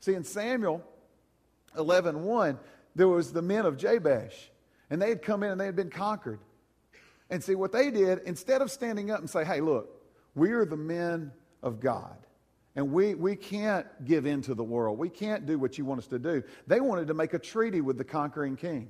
See, 0.00 0.14
in 0.14 0.24
Samuel 0.24 0.82
11 1.76 2.22
1, 2.22 2.58
there 2.94 3.08
was 3.08 3.32
the 3.32 3.42
men 3.42 3.66
of 3.66 3.76
Jabesh, 3.76 4.50
and 4.90 5.00
they 5.00 5.08
had 5.08 5.22
come 5.22 5.42
in 5.42 5.50
and 5.50 5.60
they 5.60 5.66
had 5.66 5.76
been 5.76 5.90
conquered. 5.90 6.40
And 7.30 7.42
see, 7.42 7.54
what 7.54 7.72
they 7.72 7.90
did, 7.90 8.20
instead 8.24 8.62
of 8.62 8.70
standing 8.70 9.10
up 9.10 9.20
and 9.20 9.28
say, 9.28 9.44
hey, 9.44 9.60
look, 9.60 10.02
we 10.34 10.52
are 10.52 10.64
the 10.64 10.76
men 10.76 11.32
of 11.62 11.80
God. 11.80 12.16
And 12.74 12.92
we, 12.92 13.14
we 13.14 13.34
can't 13.34 13.86
give 14.04 14.24
in 14.24 14.40
to 14.42 14.54
the 14.54 14.62
world. 14.62 14.98
We 14.98 15.08
can't 15.08 15.46
do 15.46 15.58
what 15.58 15.78
you 15.78 15.84
want 15.84 15.98
us 15.98 16.06
to 16.08 16.18
do. 16.18 16.42
They 16.66 16.80
wanted 16.80 17.08
to 17.08 17.14
make 17.14 17.34
a 17.34 17.38
treaty 17.38 17.80
with 17.80 17.98
the 17.98 18.04
conquering 18.04 18.56
king. 18.56 18.88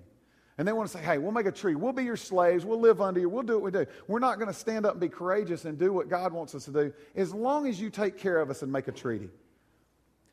And 0.59 0.67
they 0.67 0.73
want 0.73 0.91
to 0.91 0.99
say, 0.99 1.03
hey, 1.03 1.19
we'll 1.19 1.33
make 1.33 1.47
a 1.47 1.53
treaty. 1.53 1.77
We'll 1.77 1.93
be 1.93 2.05
your 2.05 2.17
slaves. 2.17 2.67
We'll 2.67 2.81
live 2.81 3.01
under 3.01 3.21
you. 3.21 3.29
We'll 3.29 3.45
do 3.45 3.55
what 3.55 3.63
we 3.63 3.71
do. 3.71 3.87
We're 4.09 4.19
not 4.19 4.39
going 4.39 4.49
to 4.49 4.59
stand 4.59 4.85
up 4.85 4.93
and 4.93 5.01
be 5.01 5.09
courageous 5.09 5.65
and 5.65 5.79
do 5.79 5.93
what 5.93 6.09
God 6.09 6.33
wants 6.33 6.55
us 6.55 6.65
to 6.67 6.73
do 6.73 6.93
as 7.15 7.33
long 7.33 7.67
as 7.67 7.81
you 7.81 7.91
take 7.91 8.19
care 8.19 8.39
of 8.41 8.51
us 8.51 8.63
and 8.63 8.71
make 8.71 8.89
a 8.89 8.93
treaty. 8.93 9.31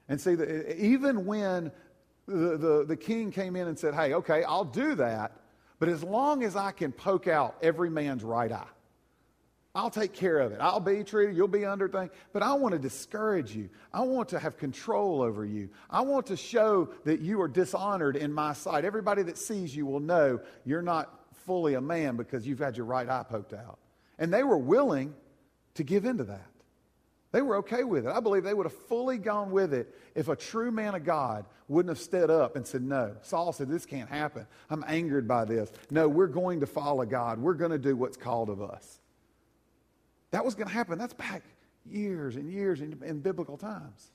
And 0.08 0.20
see, 0.20 0.36
the, 0.36 0.84
even 0.84 1.26
when 1.26 1.72
the, 2.28 2.58
the, 2.58 2.86
the 2.88 2.98
king 2.98 3.32
came 3.32 3.56
in 3.56 3.68
and 3.68 3.78
said, 3.78 3.94
hey, 3.94 4.14
okay, 4.14 4.44
I'll 4.44 4.66
do 4.66 4.96
that, 4.96 5.34
but 5.80 5.90
as 5.90 6.04
long 6.04 6.44
as 6.44 6.56
I 6.56 6.72
can 6.72 6.92
poke 6.92 7.28
out 7.28 7.56
every 7.62 7.90
man's 7.90 8.24
right 8.24 8.52
eye. 8.52 8.68
I'll 9.76 9.90
take 9.90 10.14
care 10.14 10.40
of 10.40 10.54
it. 10.54 10.60
I'll 10.62 10.80
be 10.80 11.04
treated. 11.04 11.36
You'll 11.36 11.50
be 11.50 11.66
under 11.66 11.90
thing. 11.90 12.10
But 12.32 12.44
I 12.44 12.54
want 12.54 12.72
to 12.72 12.80
discourage 12.80 13.54
you. 13.54 13.70
I 13.94 14.02
want 14.04 14.30
to 14.30 14.40
have 14.40 14.56
control 14.56 15.22
over 15.22 15.46
you. 15.46 15.70
I 15.90 16.00
want 16.00 16.28
to 16.28 16.38
show 16.38 16.90
that 17.04 17.20
you 17.20 17.42
are 17.42 17.50
dishonored 17.50 18.16
in 18.16 18.32
my 18.32 18.54
sight. 18.54 18.86
Everybody 18.86 19.22
that 19.24 19.38
sees 19.38 19.76
you 19.76 19.86
will 19.86 20.00
know 20.00 20.40
you're 20.64 20.82
not 20.82 21.26
fully 21.46 21.74
a 21.74 21.82
man 21.82 22.16
because 22.16 22.48
you've 22.48 22.60
had 22.60 22.78
your 22.78 22.86
right 22.86 23.08
eye 23.10 23.26
poked 23.30 23.52
out. 23.52 23.78
And 24.18 24.34
they 24.34 24.44
were 24.44 24.58
willing 24.58 25.14
to 25.74 25.84
give 25.84 26.06
into 26.06 26.24
that. 26.24 26.48
They 27.36 27.42
were 27.42 27.58
okay 27.58 27.84
with 27.84 28.08
it. 28.08 28.14
I 28.14 28.22
believe 28.22 28.46
they 28.46 28.54
would 28.54 28.66
have 28.66 28.88
fully 28.88 29.18
gone 29.18 29.52
with 29.52 29.74
it 29.74 29.94
if 30.16 30.30
a 30.30 30.38
true 30.38 30.72
man 30.72 30.96
of 30.96 31.04
God 31.04 31.44
wouldn't 31.68 31.90
have 31.90 32.02
stood 32.02 32.30
up 32.30 32.56
and 32.56 32.66
said, 32.66 32.82
No. 32.82 33.14
Saul 33.24 33.52
said, 33.52 33.68
This 33.68 33.86
can't 33.86 34.10
happen. 34.10 34.48
I'm 34.70 34.86
angered 34.88 35.28
by 35.28 35.44
this. 35.44 35.70
No, 35.92 36.08
we're 36.08 36.28
going 36.28 36.62
to 36.62 36.66
follow 36.66 37.04
God. 37.04 37.38
We're 37.38 37.56
going 37.56 37.72
to 37.72 37.78
do 37.78 37.98
what's 37.98 38.16
called 38.16 38.50
of 38.50 38.62
us. 38.62 39.02
That 40.32 40.46
was 40.46 40.56
going 40.56 40.70
to 40.70 40.74
happen. 40.74 40.98
That's 40.98 41.14
back 41.14 41.44
years 41.86 42.38
and 42.38 42.50
years 42.50 42.80
in, 42.80 42.98
in 43.04 43.20
biblical 43.20 43.58
times. 43.58 44.12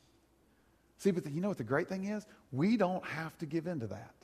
See, 0.97 1.11
but 1.11 1.23
the, 1.23 1.31
you 1.31 1.43
know 1.43 1.49
what 1.49 1.59
the 1.59 1.63
great 1.63 1.91
thing 1.91 2.07
is? 2.07 2.25
We 2.53 2.79
don't 2.79 3.05
have 3.05 3.37
to 3.41 3.45
give 3.45 3.67
in 3.67 3.81
to 3.81 3.87
that. 3.89 4.15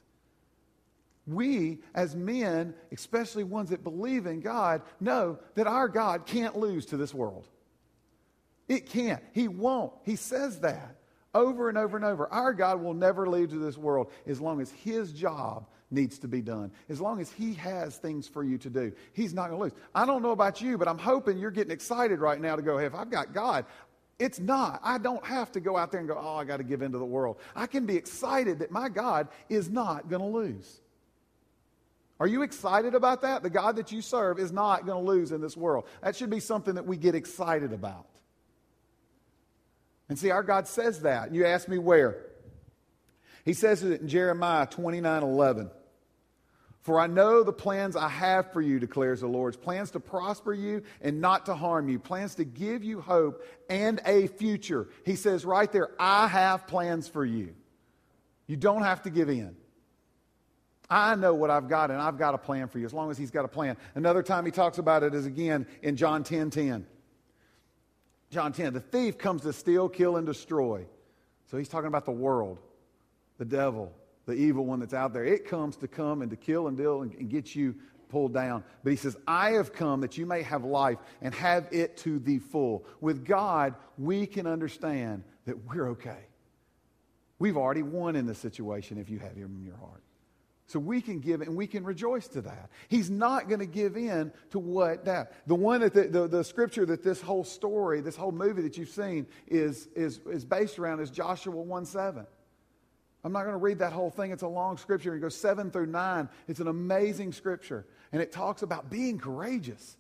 We, 1.27 1.81
as 1.95 2.17
men, 2.17 2.73
especially 2.93 3.45
ones 3.45 3.69
that 3.69 3.85
believe 3.85 4.25
in 4.25 4.41
God, 4.41 4.81
know 5.01 5.39
that 5.55 5.67
our 5.67 5.87
God 5.87 6.25
can't 6.25 6.57
lose 6.57 6.87
to 6.87 6.97
this 6.97 7.13
world. 7.13 7.47
It 8.69 8.87
can't. 8.87 9.23
He 9.33 9.49
won't. 9.49 9.93
He 10.05 10.17
says 10.17 10.61
that 10.61 10.97
over 11.35 11.69
and 11.69 11.77
over 11.77 11.97
and 11.97 12.05
over. 12.05 12.27
Our 12.33 12.53
God 12.53 12.83
will 12.83 12.95
never 12.95 13.29
leave 13.29 13.51
to 13.51 13.59
this 13.59 13.77
world 13.77 14.11
as 14.27 14.41
long 14.41 14.61
as 14.61 14.71
His 14.71 15.13
job 15.13 15.67
needs 15.91 16.19
to 16.21 16.29
be 16.29 16.41
done. 16.41 16.73
As 16.89 17.01
long 17.01 17.21
as 17.21 17.31
He 17.31 17.55
has 17.55 17.97
things 17.97 18.27
for 18.27 18.43
you 18.43 18.59
to 18.59 18.71
do, 18.71 18.93
He's 19.13 19.35
not 19.35 19.51
going 19.51 19.59
to 19.59 19.65
lose. 19.65 19.85
I 19.95 20.07
don't 20.07 20.23
know 20.23 20.33
about 20.33 20.61
you, 20.61 20.79
but 20.79 20.89
I'm 20.89 20.99
hoping 20.99 21.39
you're 21.39 21.51
getting 21.51 21.73
excited 21.73 22.19
right 22.21 22.41
now 22.41 22.57
to 22.57 22.63
go, 22.63 22.79
hey, 22.79 22.87
if 22.87 22.95
I've 22.95 23.11
got 23.11 23.33
God, 23.33 23.67
it's 24.19 24.41
not. 24.41 24.81
I 24.83 24.99
don't 24.99 25.25
have 25.27 25.53
to 25.53 25.61
go 25.61 25.77
out 25.77 25.91
there 25.91 26.01
and 26.01 26.09
go, 26.09 26.19
oh, 26.19 26.37
I 26.37 26.45
got 26.45 26.57
to 26.57 26.65
give 26.65 26.83
in 26.83 26.93
to 26.93 26.99
the 26.99 27.05
world. 27.05 27.37
I 27.55 27.67
can 27.67 27.85
be 27.85 27.97
excited 27.97 28.61
that 28.61 28.71
my 28.71 28.89
God 28.89 29.29
is 29.49 29.69
not 29.69 30.09
going 30.09 30.23
to 30.23 30.29
lose. 30.29 30.81
Are 32.19 32.27
you 32.27 32.41
excited 32.41 32.95
about 32.95 33.21
that? 33.23 33.43
The 33.43 33.51
God 33.51 33.77
that 33.77 33.93
you 33.93 34.01
serve 34.01 34.39
is 34.39 34.51
not 34.51 34.87
going 34.87 35.05
to 35.05 35.11
lose 35.11 35.33
in 35.33 35.43
this 35.43 35.55
world. 35.55 35.85
That 36.01 36.17
should 36.17 36.31
be 36.31 36.41
something 36.41 36.77
that 36.77 36.87
we 36.87 36.97
get 36.97 37.15
excited 37.15 37.75
about. 37.75 38.07
And 40.09 40.19
see, 40.19 40.31
our 40.31 40.43
God 40.43 40.69
says 40.69 41.01
that. 41.01 41.35
You 41.35 41.47
ask 41.47 41.69
me 41.69 41.79
where? 41.79 42.27
He 43.45 43.53
says 43.53 43.83
it 43.83 44.01
in 44.01 44.09
Jeremiah 44.09 44.67
29 44.67 45.23
11. 45.23 45.71
For 46.83 47.01
I 47.01 47.09
know 47.09 47.43
the 47.43 47.53
plans 47.53 47.97
I 47.97 48.09
have 48.09 48.53
for 48.53 48.61
you, 48.61 48.79
declares 48.79 49.21
the 49.21 49.27
Lord 49.27 49.61
plans 49.61 49.91
to 49.91 50.01
prosper 50.01 50.55
you 50.55 50.85
and 51.01 51.21
not 51.21 51.47
to 51.47 51.55
harm 51.57 51.89
you, 51.89 51.99
plans 51.99 52.37
to 52.37 52.45
give 52.45 52.85
you 52.85 53.01
hope 53.01 53.45
and 53.69 54.01
a 54.07 54.29
future. 54.29 54.89
He 55.05 55.17
says 55.17 55.45
right 55.45 55.71
there, 55.73 55.91
I 55.99 56.29
have 56.29 56.69
plans 56.69 57.09
for 57.09 57.25
you. 57.25 57.57
You 58.47 58.57
don't 58.57 58.83
have 58.83 59.03
to 59.03 59.11
give 59.11 59.29
in. 59.29 59.57
I 60.89 61.17
know 61.17 61.35
what 61.35 61.51
I've 61.51 61.69
got, 61.69 61.91
and 61.91 62.01
I've 62.01 62.19
got 62.19 62.35
a 62.35 62.39
plan 62.39 62.69
for 62.69 62.79
you, 62.79 62.87
as 62.87 62.95
long 62.95 63.11
as 63.11 63.19
He's 63.19 63.33
got 63.33 63.45
a 63.45 63.49
plan. 63.49 63.77
Another 63.97 64.23
time 64.23 64.45
He 64.45 64.53
talks 64.53 64.79
about 64.79 65.03
it 65.03 65.15
is 65.15 65.27
again 65.27 65.67
in 65.83 65.97
John 65.97 66.23
10 66.23 66.51
10. 66.51 66.87
John 68.31 68.53
10, 68.53 68.73
the 68.75 68.81
thief 68.81 69.19
comes 69.19 69.43
to 69.43 69.53
steal, 69.53 69.89
kill, 69.89 70.17
and 70.17 70.27
destroy. 70.27 70.87
So 71.51 71.57
He's 71.57 71.69
talking 71.69 71.89
about 71.89 72.05
the 72.05 72.13
world 72.13 72.59
the 73.39 73.45
devil, 73.45 73.93
the 74.27 74.33
evil 74.33 74.65
one 74.65 74.81
that's 74.81 74.95
out 74.95 75.13
there. 75.13 75.25
It 75.25 75.47
comes 75.47 75.77
to 75.77 75.89
come 75.89 76.23
and 76.23 76.31
to 76.31 76.37
kill 76.37 76.69
and 76.69 76.77
deal 76.77 77.03
and, 77.03 77.13
and 77.15 77.29
get 77.29 77.55
you 77.55 77.75
pulled 78.09 78.33
down. 78.33 78.65
But 78.83 78.91
he 78.91 78.97
says, 78.97 79.17
I 79.27 79.53
have 79.53 79.73
come 79.73 80.01
that 80.01 80.17
you 80.17 80.27
may 80.27 80.43
have 80.43 80.65
life 80.65 80.99
and 81.21 81.35
have 81.35 81.69
it 81.73 81.97
to 81.99 82.19
the 82.19 82.39
full. 82.39 82.85
With 83.01 83.25
God, 83.25 83.75
we 83.99 84.27
can 84.27 84.47
understand 84.47 85.25
that 85.45 85.65
we're 85.65 85.91
okay. 85.91 86.27
We've 87.39 87.57
already 87.57 87.83
won 87.83 88.17
in 88.17 88.27
this 88.27 88.39
situation 88.39 88.99
if 88.99 89.11
you 89.11 89.19
have 89.19 89.37
him 89.37 89.57
in 89.59 89.65
your 89.65 89.77
heart. 89.77 90.03
So 90.69 90.81
we 90.81 91.01
can 91.01 91.21
give 91.21 91.43
and 91.43 91.55
we 91.55 91.69
can 91.69 91.85
rejoice 91.85 92.27
to 92.29 92.41
that. 92.43 92.71
He's 92.89 93.09
not 93.09 93.49
going 93.49 93.61
to 93.61 93.67
give 93.67 93.97
in 93.97 94.33
to 94.51 94.59
what 94.59 95.05
that. 95.05 95.33
The 95.47 95.55
one 95.55 95.81
that 95.81 95.95
the, 95.95 96.09
the, 96.09 96.27
the, 96.27 96.45
scripture 96.45 96.85
that 96.87 97.05
this 97.05 97.21
whole 97.21 97.45
story, 97.45 98.01
this 98.01 98.17
whole 98.17 98.33
movie 98.33 98.63
that 98.63 98.77
you've 98.77 98.89
seen 98.89 99.29
is, 99.47 99.89
is, 99.95 100.21
is 100.27 100.45
based 100.45 100.79
around 100.81 101.01
is 101.01 101.11
Joshua 101.11 101.55
1 101.55 101.87
7. 101.87 102.27
I'm 103.23 103.33
not 103.33 103.43
going 103.43 103.55
to 103.55 103.59
read 103.59 103.79
that 103.79 103.93
whole 103.93 104.11
thing. 104.11 104.33
It's 104.33 104.43
a 104.43 104.49
long 104.49 104.77
scripture. 104.77 105.15
It 105.15 105.21
goes 105.21 105.37
7 105.37 105.71
through 105.71 105.87
9. 105.87 106.29
It's 106.49 106.61
an 106.61 106.69
amazing 106.69 107.33
scripture. 107.33 107.87
And 108.13 108.21
it 108.21 108.33
talks 108.33 108.63
about 108.63 108.91
being 108.91 109.19
courageous. 109.19 109.97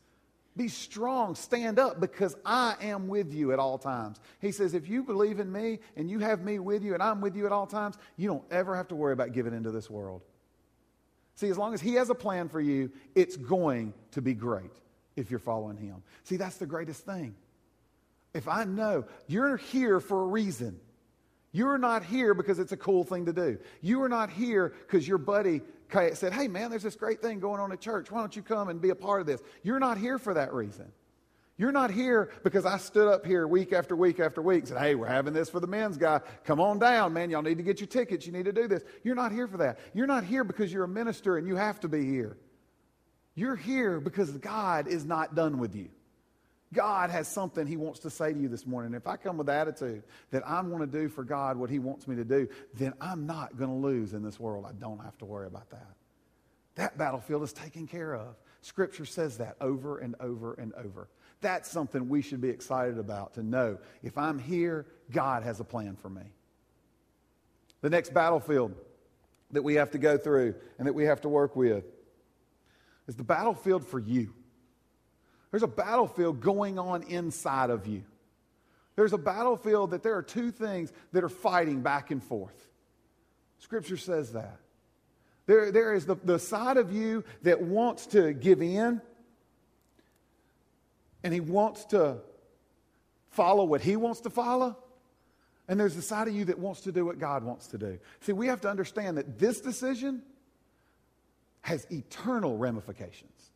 Be 0.56 0.68
strong, 0.68 1.34
stand 1.34 1.78
up, 1.78 2.00
because 2.00 2.34
I 2.44 2.76
am 2.80 3.08
with 3.08 3.32
you 3.32 3.52
at 3.52 3.58
all 3.58 3.78
times. 3.78 4.20
He 4.40 4.52
says, 4.52 4.74
if 4.74 4.88
you 4.88 5.02
believe 5.02 5.38
in 5.38 5.52
me 5.52 5.80
and 5.96 6.10
you 6.10 6.18
have 6.20 6.42
me 6.42 6.58
with 6.58 6.82
you 6.82 6.94
and 6.94 7.02
I'm 7.02 7.20
with 7.20 7.36
you 7.36 7.46
at 7.46 7.52
all 7.52 7.66
times, 7.66 7.98
you 8.16 8.26
don't 8.26 8.44
ever 8.50 8.74
have 8.74 8.88
to 8.88 8.94
worry 8.94 9.12
about 9.12 9.32
giving 9.32 9.52
into 9.52 9.70
this 9.70 9.90
world. 9.90 10.22
See, 11.36 11.48
as 11.48 11.58
long 11.58 11.74
as 11.74 11.80
He 11.80 11.94
has 11.94 12.10
a 12.10 12.14
plan 12.14 12.48
for 12.48 12.60
you, 12.60 12.90
it's 13.14 13.36
going 13.36 13.94
to 14.12 14.22
be 14.22 14.34
great 14.34 14.72
if 15.14 15.30
you're 15.30 15.38
following 15.38 15.76
Him. 15.76 16.02
See, 16.24 16.36
that's 16.36 16.56
the 16.56 16.66
greatest 16.66 17.04
thing. 17.04 17.34
If 18.34 18.48
I 18.48 18.64
know 18.64 19.04
you're 19.28 19.56
here 19.56 20.00
for 20.00 20.22
a 20.22 20.26
reason, 20.26 20.78
you're 21.52 21.78
not 21.78 22.04
here 22.04 22.34
because 22.34 22.58
it's 22.58 22.72
a 22.72 22.76
cool 22.76 23.04
thing 23.04 23.24
to 23.26 23.32
do. 23.32 23.58
You 23.80 24.02
are 24.02 24.08
not 24.08 24.28
here 24.28 24.74
because 24.86 25.06
your 25.06 25.18
buddy 25.18 25.62
said, 26.12 26.32
Hey, 26.32 26.48
man, 26.48 26.70
there's 26.70 26.82
this 26.82 26.96
great 26.96 27.22
thing 27.22 27.38
going 27.40 27.60
on 27.60 27.72
at 27.72 27.80
church. 27.80 28.10
Why 28.10 28.20
don't 28.20 28.34
you 28.34 28.42
come 28.42 28.68
and 28.68 28.80
be 28.80 28.90
a 28.90 28.94
part 28.94 29.20
of 29.20 29.26
this? 29.26 29.40
You're 29.62 29.78
not 29.78 29.96
here 29.96 30.18
for 30.18 30.34
that 30.34 30.52
reason. 30.52 30.90
You're 31.58 31.72
not 31.72 31.90
here 31.90 32.30
because 32.44 32.66
I 32.66 32.76
stood 32.76 33.08
up 33.08 33.24
here 33.24 33.48
week 33.48 33.72
after 33.72 33.96
week 33.96 34.20
after 34.20 34.42
week 34.42 34.60
and 34.60 34.68
said, 34.68 34.78
Hey, 34.78 34.94
we're 34.94 35.06
having 35.06 35.32
this 35.32 35.48
for 35.48 35.58
the 35.58 35.66
men's 35.66 35.96
guy. 35.96 36.20
Come 36.44 36.60
on 36.60 36.78
down, 36.78 37.14
man. 37.14 37.30
Y'all 37.30 37.42
need 37.42 37.56
to 37.56 37.62
get 37.62 37.80
your 37.80 37.86
tickets. 37.86 38.26
You 38.26 38.32
need 38.32 38.44
to 38.44 38.52
do 38.52 38.68
this. 38.68 38.82
You're 39.02 39.14
not 39.14 39.32
here 39.32 39.48
for 39.48 39.56
that. 39.58 39.78
You're 39.94 40.06
not 40.06 40.24
here 40.24 40.44
because 40.44 40.70
you're 40.72 40.84
a 40.84 40.88
minister 40.88 41.38
and 41.38 41.46
you 41.46 41.56
have 41.56 41.80
to 41.80 41.88
be 41.88 42.04
here. 42.04 42.36
You're 43.34 43.56
here 43.56 44.00
because 44.00 44.30
God 44.32 44.86
is 44.86 45.06
not 45.06 45.34
done 45.34 45.58
with 45.58 45.74
you. 45.74 45.88
God 46.74 47.10
has 47.10 47.26
something 47.26 47.66
He 47.66 47.76
wants 47.78 48.00
to 48.00 48.10
say 48.10 48.34
to 48.34 48.38
you 48.38 48.48
this 48.48 48.66
morning. 48.66 48.92
If 48.92 49.06
I 49.06 49.16
come 49.16 49.38
with 49.38 49.46
the 49.46 49.54
attitude 49.54 50.02
that 50.30 50.46
I 50.46 50.60
want 50.60 50.90
to 50.90 50.98
do 50.98 51.08
for 51.08 51.24
God 51.24 51.56
what 51.56 51.70
He 51.70 51.78
wants 51.78 52.06
me 52.06 52.16
to 52.16 52.24
do, 52.24 52.48
then 52.74 52.92
I'm 53.00 53.26
not 53.26 53.56
going 53.56 53.70
to 53.70 53.76
lose 53.76 54.12
in 54.12 54.22
this 54.22 54.38
world. 54.38 54.66
I 54.68 54.72
don't 54.72 55.02
have 55.02 55.16
to 55.18 55.24
worry 55.24 55.46
about 55.46 55.70
that. 55.70 55.94
That 56.74 56.98
battlefield 56.98 57.42
is 57.44 57.52
taken 57.54 57.86
care 57.86 58.14
of. 58.14 58.36
Scripture 58.60 59.06
says 59.06 59.38
that 59.38 59.56
over 59.60 59.98
and 59.98 60.16
over 60.20 60.54
and 60.54 60.74
over. 60.74 61.08
That's 61.40 61.70
something 61.70 62.08
we 62.08 62.22
should 62.22 62.40
be 62.40 62.48
excited 62.48 62.98
about 62.98 63.34
to 63.34 63.42
know 63.42 63.78
if 64.02 64.16
I'm 64.16 64.38
here, 64.38 64.86
God 65.10 65.42
has 65.42 65.60
a 65.60 65.64
plan 65.64 65.96
for 65.96 66.08
me. 66.08 66.22
The 67.82 67.90
next 67.90 68.14
battlefield 68.14 68.74
that 69.52 69.62
we 69.62 69.74
have 69.74 69.90
to 69.92 69.98
go 69.98 70.18
through 70.18 70.54
and 70.78 70.86
that 70.86 70.94
we 70.94 71.04
have 71.04 71.20
to 71.22 71.28
work 71.28 71.54
with 71.54 71.84
is 73.06 73.14
the 73.14 73.22
battlefield 73.22 73.86
for 73.86 73.98
you. 73.98 74.32
There's 75.50 75.62
a 75.62 75.68
battlefield 75.68 76.40
going 76.40 76.78
on 76.78 77.04
inside 77.04 77.70
of 77.70 77.86
you. 77.86 78.02
There's 78.96 79.12
a 79.12 79.18
battlefield 79.18 79.90
that 79.90 80.02
there 80.02 80.16
are 80.16 80.22
two 80.22 80.50
things 80.50 80.92
that 81.12 81.22
are 81.22 81.28
fighting 81.28 81.82
back 81.82 82.10
and 82.10 82.22
forth. 82.22 82.68
Scripture 83.58 83.96
says 83.96 84.32
that. 84.32 84.58
There, 85.46 85.70
there 85.70 85.94
is 85.94 86.06
the, 86.06 86.16
the 86.16 86.38
side 86.38 86.76
of 86.76 86.92
you 86.92 87.24
that 87.42 87.62
wants 87.62 88.06
to 88.08 88.32
give 88.32 88.62
in 88.62 89.00
and 91.26 91.34
he 91.34 91.40
wants 91.40 91.86
to 91.86 92.18
follow 93.30 93.64
what 93.64 93.80
he 93.80 93.96
wants 93.96 94.20
to 94.20 94.30
follow. 94.30 94.76
And 95.66 95.78
there's 95.80 95.96
the 95.96 96.02
side 96.02 96.28
of 96.28 96.34
you 96.36 96.44
that 96.44 96.60
wants 96.60 96.82
to 96.82 96.92
do 96.92 97.04
what 97.04 97.18
God 97.18 97.42
wants 97.42 97.66
to 97.68 97.78
do. 97.78 97.98
See, 98.20 98.30
we 98.30 98.46
have 98.46 98.60
to 98.60 98.70
understand 98.70 99.18
that 99.18 99.36
this 99.36 99.60
decision 99.60 100.22
has 101.62 101.84
eternal 101.90 102.56
ramifications. 102.56 103.50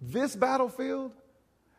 This 0.00 0.34
battlefield 0.34 1.12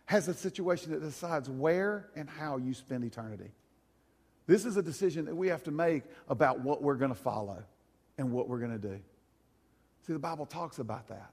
has 0.05 0.27
a 0.27 0.35
situation 0.35 0.91
that 0.91 1.01
decides 1.01 1.49
where 1.49 2.11
and 2.15 2.29
how 2.29 2.57
you 2.57 2.75
spend 2.75 3.03
eternity. 3.03 3.49
This 4.45 4.63
is 4.63 4.77
a 4.77 4.83
decision 4.83 5.25
that 5.25 5.35
we 5.35 5.47
have 5.47 5.63
to 5.63 5.71
make 5.71 6.03
about 6.27 6.59
what 6.59 6.83
we're 6.83 6.97
going 6.97 7.09
to 7.09 7.19
follow 7.19 7.63
and 8.19 8.31
what 8.31 8.47
we're 8.47 8.59
going 8.59 8.79
to 8.79 8.87
do. 8.89 8.99
See, 10.05 10.13
the 10.13 10.19
Bible 10.19 10.45
talks 10.45 10.77
about 10.77 11.07
that. 11.07 11.31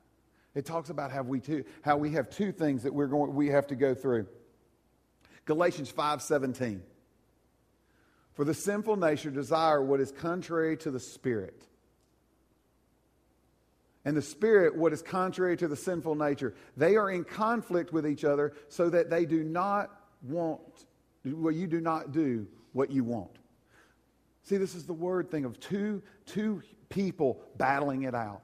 It 0.56 0.64
talks 0.64 0.88
about 0.88 1.12
how 1.12 1.22
we, 1.22 1.38
two, 1.38 1.64
how 1.82 1.98
we 1.98 2.12
have 2.12 2.30
two 2.30 2.50
things 2.50 2.84
that 2.84 2.94
we're 2.94 3.08
going, 3.08 3.34
we 3.34 3.48
have 3.48 3.66
to 3.66 3.76
go 3.76 3.94
through. 3.94 4.26
Galatians 5.44 5.92
5:17. 5.92 6.80
For 8.32 8.44
the 8.44 8.54
sinful 8.54 8.96
nature 8.96 9.30
desire 9.30 9.82
what 9.82 10.00
is 10.00 10.10
contrary 10.10 10.78
to 10.78 10.90
the 10.90 10.98
spirit. 10.98 11.62
And 14.06 14.16
the 14.16 14.22
spirit 14.22 14.74
what 14.74 14.94
is 14.94 15.02
contrary 15.02 15.58
to 15.58 15.68
the 15.68 15.76
sinful 15.76 16.14
nature. 16.14 16.54
They 16.74 16.96
are 16.96 17.10
in 17.10 17.24
conflict 17.24 17.92
with 17.92 18.06
each 18.06 18.24
other 18.24 18.54
so 18.68 18.88
that 18.88 19.10
they 19.10 19.26
do 19.26 19.44
not 19.44 19.90
want 20.22 20.86
well 21.22 21.52
you 21.52 21.66
do 21.66 21.82
not 21.82 22.12
do 22.12 22.46
what 22.72 22.90
you 22.90 23.04
want. 23.04 23.38
See, 24.42 24.56
this 24.56 24.74
is 24.74 24.86
the 24.86 24.94
word 24.94 25.30
thing 25.30 25.44
of 25.44 25.60
two 25.60 26.02
two 26.24 26.62
people 26.88 27.42
battling 27.58 28.04
it 28.04 28.14
out. 28.14 28.40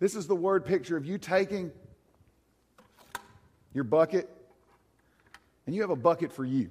This 0.00 0.14
is 0.14 0.26
the 0.26 0.36
word 0.36 0.64
picture 0.64 0.96
of 0.96 1.04
you 1.04 1.18
taking 1.18 1.72
your 3.74 3.84
bucket, 3.84 4.28
and 5.66 5.74
you 5.74 5.82
have 5.82 5.90
a 5.90 5.96
bucket 5.96 6.32
for 6.32 6.44
you. 6.44 6.70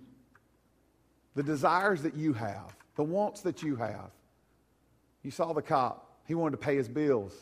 The 1.35 1.43
desires 1.43 2.01
that 2.03 2.15
you 2.15 2.33
have, 2.33 2.75
the 2.95 3.03
wants 3.03 3.41
that 3.41 3.61
you 3.61 3.75
have. 3.75 4.11
You 5.23 5.31
saw 5.31 5.53
the 5.53 5.61
cop. 5.61 6.09
He 6.25 6.35
wanted 6.35 6.51
to 6.51 6.57
pay 6.57 6.75
his 6.75 6.87
bills. 6.87 7.33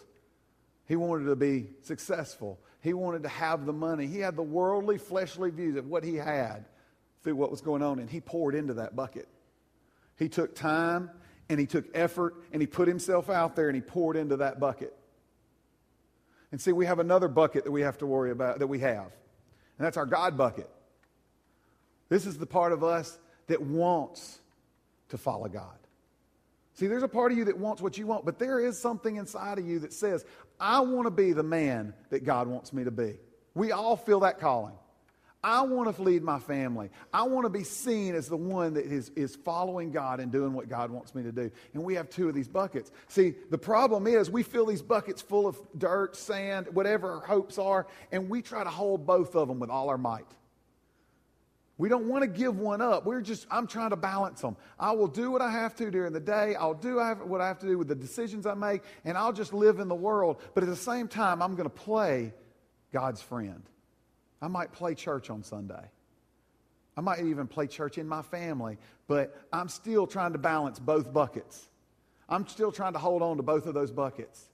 He 0.87 0.95
wanted 0.95 1.25
to 1.25 1.35
be 1.35 1.67
successful. 1.81 2.59
He 2.81 2.93
wanted 2.93 3.23
to 3.23 3.29
have 3.29 3.65
the 3.65 3.73
money. 3.73 4.07
He 4.07 4.19
had 4.19 4.35
the 4.35 4.43
worldly, 4.43 4.97
fleshly 4.97 5.49
views 5.49 5.75
of 5.75 5.87
what 5.87 6.03
he 6.03 6.15
had 6.15 6.65
through 7.23 7.35
what 7.35 7.49
was 7.49 7.61
going 7.61 7.81
on, 7.81 7.99
and 7.99 8.09
he 8.09 8.21
poured 8.21 8.53
into 8.53 8.75
that 8.75 8.95
bucket. 8.95 9.27
He 10.17 10.29
took 10.29 10.55
time 10.55 11.09
and 11.49 11.59
he 11.59 11.65
took 11.65 11.85
effort 11.93 12.35
and 12.51 12.61
he 12.61 12.67
put 12.67 12.87
himself 12.87 13.29
out 13.29 13.55
there 13.55 13.67
and 13.67 13.75
he 13.75 13.81
poured 13.81 14.15
into 14.15 14.37
that 14.37 14.59
bucket. 14.59 14.95
And 16.55 16.61
see, 16.61 16.71
we 16.71 16.85
have 16.85 16.99
another 16.99 17.27
bucket 17.27 17.65
that 17.65 17.71
we 17.71 17.81
have 17.81 17.97
to 17.97 18.05
worry 18.05 18.31
about, 18.31 18.59
that 18.59 18.67
we 18.67 18.79
have, 18.79 19.11
and 19.77 19.85
that's 19.85 19.97
our 19.97 20.05
God 20.05 20.37
bucket. 20.37 20.69
This 22.07 22.25
is 22.25 22.37
the 22.37 22.45
part 22.45 22.71
of 22.71 22.81
us 22.81 23.19
that 23.47 23.61
wants 23.61 24.39
to 25.09 25.17
follow 25.17 25.49
God. 25.49 25.75
See, 26.75 26.87
there's 26.87 27.03
a 27.03 27.09
part 27.09 27.33
of 27.33 27.37
you 27.37 27.43
that 27.43 27.57
wants 27.57 27.81
what 27.81 27.97
you 27.97 28.07
want, 28.07 28.23
but 28.23 28.39
there 28.39 28.61
is 28.61 28.79
something 28.79 29.17
inside 29.17 29.59
of 29.59 29.67
you 29.67 29.79
that 29.79 29.91
says, 29.91 30.23
I 30.57 30.79
want 30.79 31.07
to 31.07 31.11
be 31.11 31.33
the 31.33 31.43
man 31.43 31.93
that 32.09 32.23
God 32.23 32.47
wants 32.47 32.71
me 32.71 32.85
to 32.85 32.91
be. 32.91 33.15
We 33.53 33.73
all 33.73 33.97
feel 33.97 34.21
that 34.21 34.39
calling. 34.39 34.75
I 35.45 35.61
want 35.61 35.95
to 35.95 36.01
lead 36.01 36.23
my 36.23 36.39
family. 36.39 36.89
I 37.13 37.21
want 37.21 37.45
to 37.45 37.51
be 37.51 37.63
seen 37.63 38.15
as 38.15 38.27
the 38.27 38.35
one 38.35 38.73
that 38.73 38.87
is, 38.87 39.11
is 39.15 39.35
following 39.35 39.91
God 39.91 40.19
and 40.19 40.31
doing 40.31 40.53
what 40.53 40.67
God 40.67 40.89
wants 40.89 41.13
me 41.13 41.21
to 41.21 41.31
do. 41.31 41.51
And 41.75 41.83
we 41.83 41.93
have 41.93 42.09
two 42.09 42.27
of 42.27 42.33
these 42.33 42.47
buckets. 42.47 42.91
See, 43.09 43.35
the 43.51 43.57
problem 43.59 44.07
is 44.07 44.31
we 44.31 44.41
fill 44.41 44.65
these 44.65 44.81
buckets 44.81 45.21
full 45.21 45.45
of 45.45 45.55
dirt, 45.77 46.15
sand, 46.15 46.69
whatever 46.73 47.11
our 47.11 47.27
hopes 47.27 47.59
are, 47.59 47.85
and 48.11 48.27
we 48.27 48.41
try 48.41 48.63
to 48.63 48.71
hold 48.71 49.05
both 49.05 49.35
of 49.35 49.47
them 49.47 49.59
with 49.59 49.69
all 49.69 49.89
our 49.89 49.99
might. 49.99 50.25
We 51.77 51.89
don't 51.89 52.07
want 52.07 52.23
to 52.23 52.27
give 52.27 52.57
one 52.57 52.81
up. 52.81 53.05
We're 53.05 53.21
just, 53.21 53.45
I'm 53.51 53.67
trying 53.67 53.91
to 53.91 53.97
balance 53.97 54.41
them. 54.41 54.57
I 54.79 54.93
will 54.93 55.07
do 55.07 55.29
what 55.29 55.43
I 55.43 55.51
have 55.51 55.75
to 55.75 55.91
during 55.91 56.13
the 56.13 56.19
day. 56.19 56.55
I'll 56.55 56.73
do 56.73 56.95
what 56.95 57.39
I 57.39 57.47
have 57.47 57.59
to 57.59 57.67
do 57.67 57.77
with 57.77 57.87
the 57.87 57.93
decisions 57.93 58.47
I 58.47 58.55
make, 58.55 58.81
and 59.03 59.15
I'll 59.15 59.33
just 59.33 59.53
live 59.53 59.77
in 59.77 59.89
the 59.89 59.93
world. 59.93 60.41
But 60.55 60.63
at 60.63 60.69
the 60.69 60.75
same 60.75 61.07
time, 61.07 61.43
I'm 61.43 61.53
going 61.53 61.69
to 61.69 61.75
play 61.75 62.33
God's 62.91 63.21
friend. 63.21 63.61
I 64.41 64.47
might 64.47 64.71
play 64.71 64.95
church 64.95 65.29
on 65.29 65.43
Sunday. 65.43 65.89
I 66.97 67.01
might 67.01 67.19
even 67.19 67.47
play 67.47 67.67
church 67.67 67.97
in 67.97 68.07
my 68.07 68.21
family, 68.21 68.77
but 69.07 69.35
I'm 69.51 69.67
still 69.67 70.07
trying 70.07 70.31
to 70.33 70.39
balance 70.39 70.79
both 70.79 71.11
buckets. 71.11 71.67
I'm 72.29 72.47
still 72.47 72.71
trying 72.71 72.93
to 72.93 72.99
hold 72.99 73.21
on 73.21 73.37
to 73.37 73.43
both 73.43 73.65
of 73.65 73.73
those 73.73 73.91
buckets. 73.91 74.49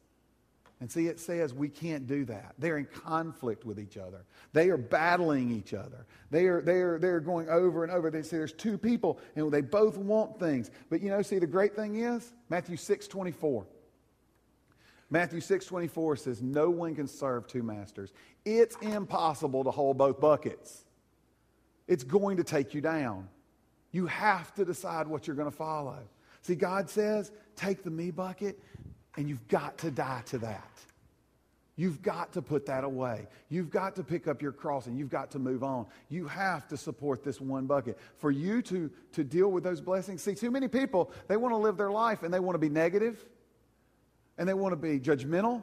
And 0.82 0.92
see, 0.92 1.06
it 1.06 1.20
says 1.20 1.54
we 1.54 1.70
can't 1.70 2.08
do 2.08 2.26
that. 2.26 2.56
They're 2.58 2.80
in 2.80 2.86
conflict 2.86 3.66
with 3.66 3.80
each 3.80 3.98
other. 3.98 4.26
They 4.52 4.70
are 4.70 4.78
battling 4.78 5.52
each 5.52 5.76
other. 5.76 6.08
They 6.32 6.48
are, 6.48 6.60
they 6.60 6.82
are, 6.82 6.98
they're 6.98 7.20
going 7.20 7.50
over 7.50 7.84
and 7.84 7.94
over. 7.94 8.10
They 8.10 8.24
say 8.24 8.38
there's 8.38 8.52
two 8.52 8.80
people, 8.80 9.20
and 9.36 9.52
they 9.52 9.62
both 9.62 9.96
want 9.96 10.40
things. 10.40 10.72
But 10.90 11.02
you 11.02 11.10
know, 11.10 11.22
see, 11.22 11.38
the 11.38 11.46
great 11.46 11.76
thing 11.76 11.98
is 11.98 12.34
Matthew 12.50 12.78
6 12.78 13.08
24. 13.08 13.66
Matthew 15.12 15.42
6 15.42 15.66
24 15.66 16.16
says, 16.16 16.42
No 16.42 16.70
one 16.70 16.96
can 16.96 17.08
serve 17.08 17.46
two 17.46 17.62
masters. 17.62 18.14
It's 18.46 18.78
impossible 18.78 19.66
to 19.66 19.72
hold 19.72 19.98
both 19.98 20.20
buckets. 20.20 20.86
It's 21.88 22.06
going 22.06 22.38
to 22.38 22.44
take 22.44 22.74
you 22.74 22.82
down. 22.82 23.28
You 23.92 24.08
have 24.08 24.56
to 24.56 24.64
decide 24.64 25.08
what 25.08 25.28
you're 25.28 25.36
going 25.36 25.52
to 25.52 25.56
follow. 25.56 26.00
See, 26.42 26.56
God 26.56 26.90
says, 26.90 27.32
take 27.58 27.84
the 27.84 27.92
me 27.92 28.10
bucket, 28.10 28.58
and 29.18 29.28
you've 29.28 29.46
got 29.50 29.78
to 29.80 29.92
die 29.92 30.24
to 30.28 30.38
that. 30.40 30.70
You've 31.76 32.02
got 32.02 32.32
to 32.34 32.42
put 32.42 32.66
that 32.68 32.84
away. 32.84 33.28
You've 33.50 33.70
got 33.70 33.96
to 33.98 34.04
pick 34.04 34.28
up 34.28 34.42
your 34.42 34.52
cross 34.52 34.86
and 34.88 34.98
you've 34.98 35.10
got 35.10 35.32
to 35.32 35.40
move 35.40 35.64
on. 35.64 35.88
You 36.10 36.28
have 36.28 36.68
to 36.68 36.78
support 36.78 37.24
this 37.24 37.42
one 37.42 37.66
bucket. 37.66 37.98
For 38.18 38.30
you 38.30 38.62
to, 38.64 38.90
to 39.14 39.24
deal 39.24 39.52
with 39.52 39.64
those 39.64 39.82
blessings, 39.82 40.22
see, 40.22 40.36
too 40.36 40.52
many 40.52 40.68
people, 40.68 41.12
they 41.28 41.38
want 41.38 41.54
to 41.54 41.58
live 41.58 41.78
their 41.78 41.92
life 41.92 42.24
and 42.24 42.34
they 42.34 42.40
want 42.40 42.56
to 42.56 42.60
be 42.60 42.70
negative 42.70 43.26
and 44.42 44.50
they 44.50 44.56
want 44.56 44.72
to 44.72 44.76
be 44.76 45.00
judgmental 45.00 45.62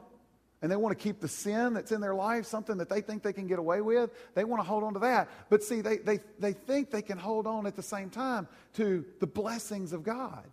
and 0.61 0.71
they 0.71 0.77
want 0.77 0.97
to 0.97 1.03
keep 1.03 1.19
the 1.19 1.27
sin 1.27 1.73
that's 1.73 1.91
in 1.91 1.99
their 1.99 2.15
life, 2.15 2.45
something 2.45 2.77
that 2.77 2.87
they 2.87 3.01
think 3.01 3.23
they 3.23 3.33
can 3.33 3.45
get 3.45 3.59
away 3.59 3.81
with. 3.81 4.09
They 4.35 4.45
want 4.45 4.63
to 4.63 4.65
hold 4.65 4.85
on 4.85 4.93
to 4.93 4.99
that. 5.01 5.27
But 5.49 5.63
see, 5.63 5.81
they, 5.81 5.97
they, 5.97 6.21
they 6.39 6.53
think 6.53 6.89
they 6.89 7.01
can 7.01 7.17
hold 7.17 7.45
on 7.45 7.67
at 7.67 7.75
the 7.75 7.83
same 7.83 8.09
time 8.09 8.47
to 8.75 9.03
the 9.19 9.27
blessings 9.27 9.91
of 9.91 10.03
God. 10.03 10.45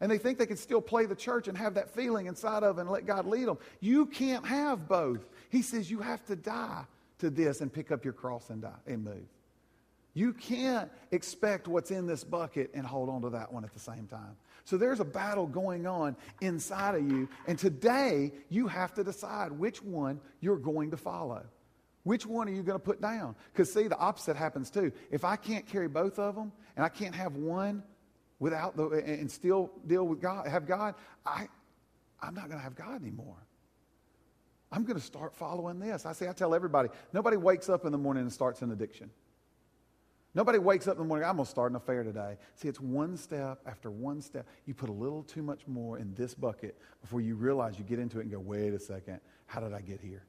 And 0.00 0.10
they 0.10 0.18
think 0.18 0.38
they 0.38 0.46
can 0.46 0.56
still 0.56 0.80
play 0.80 1.06
the 1.06 1.14
church 1.14 1.46
and 1.46 1.56
have 1.56 1.74
that 1.74 1.90
feeling 1.90 2.26
inside 2.26 2.64
of 2.64 2.78
and 2.78 2.90
let 2.90 3.06
God 3.06 3.26
lead 3.26 3.46
them. 3.46 3.58
You 3.78 4.06
can't 4.06 4.44
have 4.44 4.88
both. 4.88 5.24
He 5.48 5.62
says 5.62 5.88
you 5.88 6.00
have 6.00 6.26
to 6.26 6.34
die 6.34 6.84
to 7.20 7.30
this 7.30 7.60
and 7.60 7.72
pick 7.72 7.92
up 7.92 8.04
your 8.04 8.12
cross 8.12 8.50
and 8.50 8.60
die 8.60 8.72
and 8.88 9.04
move. 9.04 9.28
You 10.16 10.32
can't 10.32 10.90
expect 11.12 11.68
what's 11.68 11.90
in 11.90 12.06
this 12.06 12.24
bucket 12.24 12.70
and 12.72 12.86
hold 12.86 13.10
on 13.10 13.20
to 13.20 13.28
that 13.28 13.52
one 13.52 13.64
at 13.64 13.74
the 13.74 13.78
same 13.78 14.06
time. 14.06 14.34
So 14.64 14.78
there's 14.78 14.98
a 14.98 15.04
battle 15.04 15.46
going 15.46 15.86
on 15.86 16.16
inside 16.40 16.94
of 16.94 17.02
you. 17.06 17.28
And 17.46 17.58
today, 17.58 18.32
you 18.48 18.66
have 18.66 18.94
to 18.94 19.04
decide 19.04 19.52
which 19.52 19.82
one 19.82 20.18
you're 20.40 20.56
going 20.56 20.92
to 20.92 20.96
follow. 20.96 21.42
Which 22.04 22.24
one 22.24 22.48
are 22.48 22.50
you 22.50 22.62
going 22.62 22.78
to 22.78 22.84
put 22.84 23.02
down? 23.02 23.36
Because, 23.52 23.70
see, 23.70 23.88
the 23.88 23.98
opposite 23.98 24.36
happens 24.38 24.70
too. 24.70 24.90
If 25.10 25.22
I 25.22 25.36
can't 25.36 25.66
carry 25.66 25.86
both 25.86 26.18
of 26.18 26.34
them 26.34 26.50
and 26.76 26.84
I 26.86 26.88
can't 26.88 27.14
have 27.14 27.36
one 27.36 27.82
without 28.38 28.74
the, 28.74 28.88
and 28.88 29.30
still 29.30 29.70
deal 29.86 30.06
with 30.06 30.22
God, 30.22 30.48
have 30.48 30.66
God, 30.66 30.94
I, 31.26 31.46
I'm 32.22 32.34
not 32.34 32.46
going 32.46 32.56
to 32.56 32.64
have 32.64 32.74
God 32.74 33.02
anymore. 33.02 33.36
I'm 34.72 34.84
going 34.84 34.98
to 34.98 35.04
start 35.04 35.34
following 35.34 35.78
this. 35.78 36.06
I 36.06 36.14
say, 36.14 36.26
I 36.26 36.32
tell 36.32 36.54
everybody, 36.54 36.88
nobody 37.12 37.36
wakes 37.36 37.68
up 37.68 37.84
in 37.84 37.92
the 37.92 37.98
morning 37.98 38.22
and 38.22 38.32
starts 38.32 38.62
an 38.62 38.72
addiction. 38.72 39.10
Nobody 40.36 40.58
wakes 40.58 40.86
up 40.86 40.98
in 40.98 41.04
the 41.04 41.08
morning, 41.08 41.26
I'm 41.26 41.36
going 41.36 41.46
to 41.46 41.50
start 41.50 41.72
an 41.72 41.76
affair 41.76 42.02
today. 42.02 42.36
See, 42.56 42.68
it's 42.68 42.78
one 42.78 43.16
step 43.16 43.58
after 43.64 43.90
one 43.90 44.20
step. 44.20 44.46
You 44.66 44.74
put 44.74 44.90
a 44.90 44.92
little 44.92 45.22
too 45.22 45.42
much 45.42 45.66
more 45.66 45.98
in 45.98 46.12
this 46.14 46.34
bucket 46.34 46.76
before 47.00 47.22
you 47.22 47.34
realize 47.36 47.78
you 47.78 47.86
get 47.86 47.98
into 47.98 48.18
it 48.18 48.24
and 48.24 48.30
go, 48.30 48.38
wait 48.38 48.74
a 48.74 48.78
second, 48.78 49.20
how 49.46 49.60
did 49.60 49.72
I 49.72 49.80
get 49.80 49.98
here? 49.98 50.26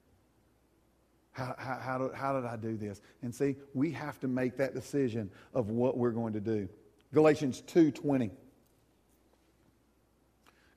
How, 1.31 1.53
how, 1.57 1.77
how, 1.81 2.11
how 2.15 2.39
did 2.39 2.45
I 2.45 2.55
do 2.55 2.77
this? 2.77 3.01
And 3.21 3.35
see, 3.35 3.57
we 3.73 3.91
have 3.91 4.17
to 4.21 4.29
make 4.29 4.55
that 4.57 4.73
decision 4.73 5.29
of 5.53 5.71
what 5.71 5.97
we're 5.97 6.11
going 6.11 6.31
to 6.33 6.39
do. 6.39 6.69
Galatians 7.13 7.61
2.20. 7.67 8.31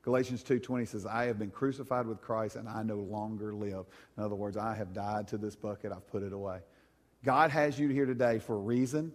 Galatians 0.03 0.43
2.20 0.43 0.89
says, 0.89 1.07
I 1.07 1.27
have 1.27 1.39
been 1.39 1.53
crucified 1.53 2.09
with 2.09 2.21
Christ 2.21 2.57
and 2.57 2.69
I 2.69 2.83
no 2.83 2.97
longer 2.97 3.55
live. 3.55 3.87
In 4.19 4.25
other 4.25 4.35
words, 4.35 4.57
I 4.57 4.75
have 4.75 4.93
died 4.93 5.29
to 5.29 5.39
this 5.39 5.55
bucket. 5.55 5.93
I've 5.93 6.09
put 6.09 6.25
it 6.25 6.33
away. 6.33 6.63
God 7.25 7.51
has 7.51 7.79
you 7.79 7.89
here 7.89 8.07
today 8.07 8.39
for 8.39 8.55
a 8.55 8.61
reason, 8.61 9.13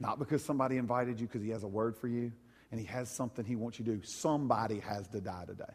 not 0.00 0.18
because 0.18 0.42
somebody 0.42 0.78
invited 0.78 1.20
you 1.20 1.26
because 1.26 1.42
he 1.42 1.50
has 1.50 1.62
a 1.62 1.68
word 1.68 1.96
for 1.96 2.08
you 2.08 2.32
and 2.72 2.80
he 2.80 2.86
has 2.86 3.10
something 3.10 3.44
he 3.44 3.56
wants 3.56 3.78
you 3.78 3.84
to 3.84 3.96
do. 3.96 4.02
Somebody 4.02 4.80
has 4.80 5.06
to 5.08 5.20
die 5.20 5.44
today. 5.46 5.72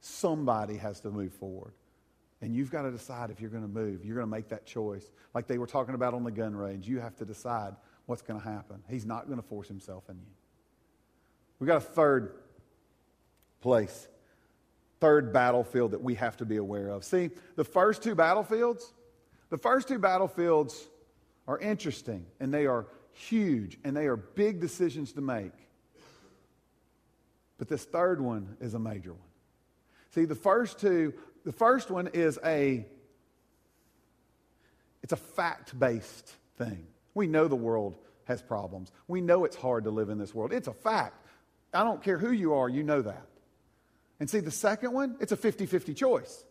Somebody 0.00 0.76
has 0.76 1.00
to 1.00 1.10
move 1.10 1.32
forward. 1.32 1.72
And 2.42 2.54
you've 2.54 2.70
got 2.70 2.82
to 2.82 2.90
decide 2.90 3.30
if 3.30 3.40
you're 3.40 3.50
going 3.50 3.62
to 3.62 3.68
move. 3.68 4.04
You're 4.04 4.16
going 4.16 4.26
to 4.26 4.30
make 4.30 4.48
that 4.48 4.66
choice. 4.66 5.10
Like 5.34 5.46
they 5.46 5.58
were 5.58 5.66
talking 5.66 5.94
about 5.94 6.14
on 6.14 6.24
the 6.24 6.30
gun 6.30 6.54
range, 6.54 6.86
you 6.86 7.00
have 7.00 7.16
to 7.16 7.24
decide 7.24 7.74
what's 8.06 8.22
going 8.22 8.40
to 8.40 8.46
happen. 8.46 8.82
He's 8.88 9.06
not 9.06 9.26
going 9.26 9.40
to 9.40 9.46
force 9.46 9.68
himself 9.68 10.04
in 10.08 10.16
you. 10.16 10.32
We've 11.58 11.68
got 11.68 11.76
a 11.76 11.80
third 11.80 12.34
place, 13.60 14.08
third 15.00 15.32
battlefield 15.32 15.90
that 15.90 16.02
we 16.02 16.14
have 16.14 16.36
to 16.38 16.46
be 16.46 16.56
aware 16.56 16.88
of. 16.88 17.04
See, 17.04 17.30
the 17.56 17.64
first 17.64 18.02
two 18.02 18.14
battlefields, 18.14 18.92
the 19.50 19.58
first 19.58 19.88
two 19.88 19.98
battlefields 19.98 20.88
are 21.46 21.58
interesting 21.58 22.24
and 22.38 22.52
they 22.52 22.66
are 22.66 22.86
huge 23.12 23.78
and 23.84 23.96
they 23.96 24.06
are 24.06 24.16
big 24.16 24.60
decisions 24.60 25.12
to 25.12 25.20
make. 25.20 25.52
But 27.58 27.68
this 27.68 27.84
third 27.84 28.20
one 28.20 28.56
is 28.60 28.74
a 28.74 28.78
major 28.78 29.12
one. 29.12 29.28
See, 30.14 30.24
the 30.24 30.34
first 30.34 30.80
two 30.80 31.14
the 31.44 31.52
first 31.52 31.90
one 31.90 32.08
is 32.08 32.38
a 32.44 32.86
it's 35.02 35.12
a 35.12 35.16
fact-based 35.16 36.34
thing. 36.58 36.86
We 37.14 37.26
know 37.26 37.48
the 37.48 37.56
world 37.56 37.96
has 38.24 38.42
problems. 38.42 38.92
We 39.08 39.20
know 39.20 39.44
it's 39.44 39.56
hard 39.56 39.84
to 39.84 39.90
live 39.90 40.10
in 40.10 40.18
this 40.18 40.34
world. 40.34 40.52
It's 40.52 40.68
a 40.68 40.74
fact. 40.74 41.26
I 41.72 41.84
don't 41.84 42.02
care 42.02 42.18
who 42.18 42.30
you 42.30 42.54
are, 42.54 42.68
you 42.68 42.82
know 42.82 43.02
that. 43.02 43.26
And 44.18 44.28
see, 44.28 44.40
the 44.40 44.50
second 44.50 44.92
one, 44.92 45.16
it's 45.20 45.32
a 45.32 45.36
50 45.36 45.66
50 45.66 45.94
choice. 45.94 46.44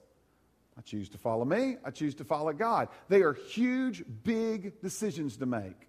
I 0.78 0.82
choose 0.82 1.10
to 1.10 1.18
follow 1.18 1.44
me, 1.44 1.75
I 1.84 1.92
choose 1.92 2.16
to 2.16 2.24
follow 2.24 2.54
God. 2.54 2.88
They 3.10 3.22
are 3.22 3.34
huge, 3.34 4.04
big 4.24 4.82
decisions 4.82 5.38
to 5.38 5.46
make. 5.46 5.88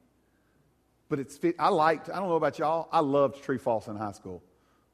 But 1.11 1.19
it's, 1.19 1.39
I 1.59 1.69
liked, 1.69 2.09
I 2.09 2.21
don't 2.21 2.29
know 2.29 2.37
about 2.37 2.59
y'all, 2.59 2.89
I 2.91 3.01
loved 3.01 3.43
Tree 3.43 3.59
Falls 3.59 3.89
in 3.89 3.97
high 3.97 4.13
school 4.13 4.43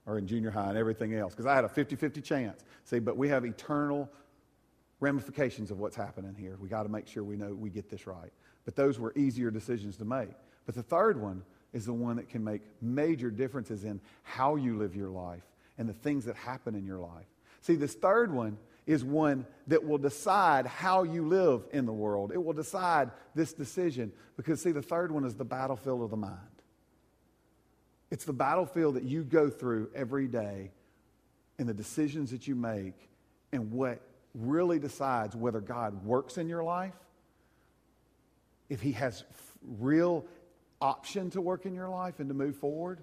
or 0.06 0.18
in 0.18 0.26
junior 0.26 0.50
high 0.50 0.70
and 0.70 0.78
everything 0.78 1.14
else 1.14 1.35
because 1.35 1.46
I 1.46 1.54
had 1.54 1.64
a 1.64 1.68
50 1.68 1.94
50 1.94 2.23
chance. 2.23 2.64
See, 2.85 2.99
but 2.99 3.16
we 3.18 3.28
have 3.28 3.44
eternal 3.44 4.10
ramifications 4.99 5.71
of 5.71 5.78
what's 5.78 5.95
happening 5.95 6.34
here. 6.34 6.56
We 6.58 6.71
got 6.71 6.84
to 6.84 6.88
make 6.88 7.06
sure 7.06 7.23
we 7.23 7.36
know 7.36 7.54
we 7.54 7.69
get 7.69 7.90
this 7.90 8.06
right. 8.06 8.32
But 8.64 8.75
those 8.75 8.99
were 8.99 9.12
easier 9.14 9.50
decisions 9.50 9.99
to 9.99 10.06
make. 10.06 10.30
But 10.64 10.75
the 10.75 10.82
third 10.82 11.21
one 11.21 11.45
is 11.75 11.84
the 11.84 11.93
one 11.93 12.17
that 12.17 12.30
can 12.30 12.43
make 12.43 12.62
major 12.80 13.30
differences 13.30 13.84
in 13.84 14.00
how 14.23 14.56
you 14.56 14.78
live 14.78 14.97
your 14.97 15.10
life 15.10 15.45
and 15.76 15.86
the 15.86 15.93
things 15.93 16.25
that 16.25 16.34
happen 16.34 16.75
in 16.75 16.86
your 16.86 16.99
life. 16.99 17.26
See, 17.60 17.76
this 17.76 17.93
third 17.93 18.32
one 18.32 18.56
is 18.86 19.04
one 19.04 19.46
that 19.66 19.84
will 19.84 19.99
decide 19.99 20.66
how 20.66 21.02
you 21.02 21.26
live 21.26 21.66
in 21.72 21.86
the 21.86 21.92
world. 21.92 22.30
It 22.32 22.42
will 22.42 22.52
decide 22.52 23.10
this 23.34 23.52
decision 23.52 24.12
because, 24.36 24.62
see, 24.62 24.70
the 24.70 24.82
third 24.82 25.10
one 25.10 25.25
is 25.25 25.34
the 25.34 25.44
battlefield 25.44 26.02
of 26.02 26.10
the 26.10 26.16
mind. 26.16 26.38
It's 28.10 28.25
the 28.25 28.32
battlefield 28.32 28.94
that 28.94 29.02
you 29.02 29.25
go 29.25 29.50
through 29.50 29.90
every 29.94 30.28
day 30.28 30.70
and 31.58 31.68
the 31.68 31.75
decisions 31.75 32.30
that 32.30 32.46
you 32.46 32.54
make 32.54 32.94
and 33.52 33.72
what 33.72 34.00
really 34.34 34.78
decides 34.78 35.34
whether 35.34 35.60
God 35.60 36.04
works 36.04 36.38
in 36.38 36.49
your 36.49 36.62
life, 36.62 36.94
if 38.68 38.80
He 38.80 38.92
has 38.92 39.25
real 39.62 40.25
option 40.80 41.30
to 41.30 41.40
work 41.40 41.66
in 41.66 41.75
your 41.75 41.88
life 41.88 42.20
and 42.20 42.28
to 42.28 42.34
move 42.34 42.56
forward, 42.56 43.00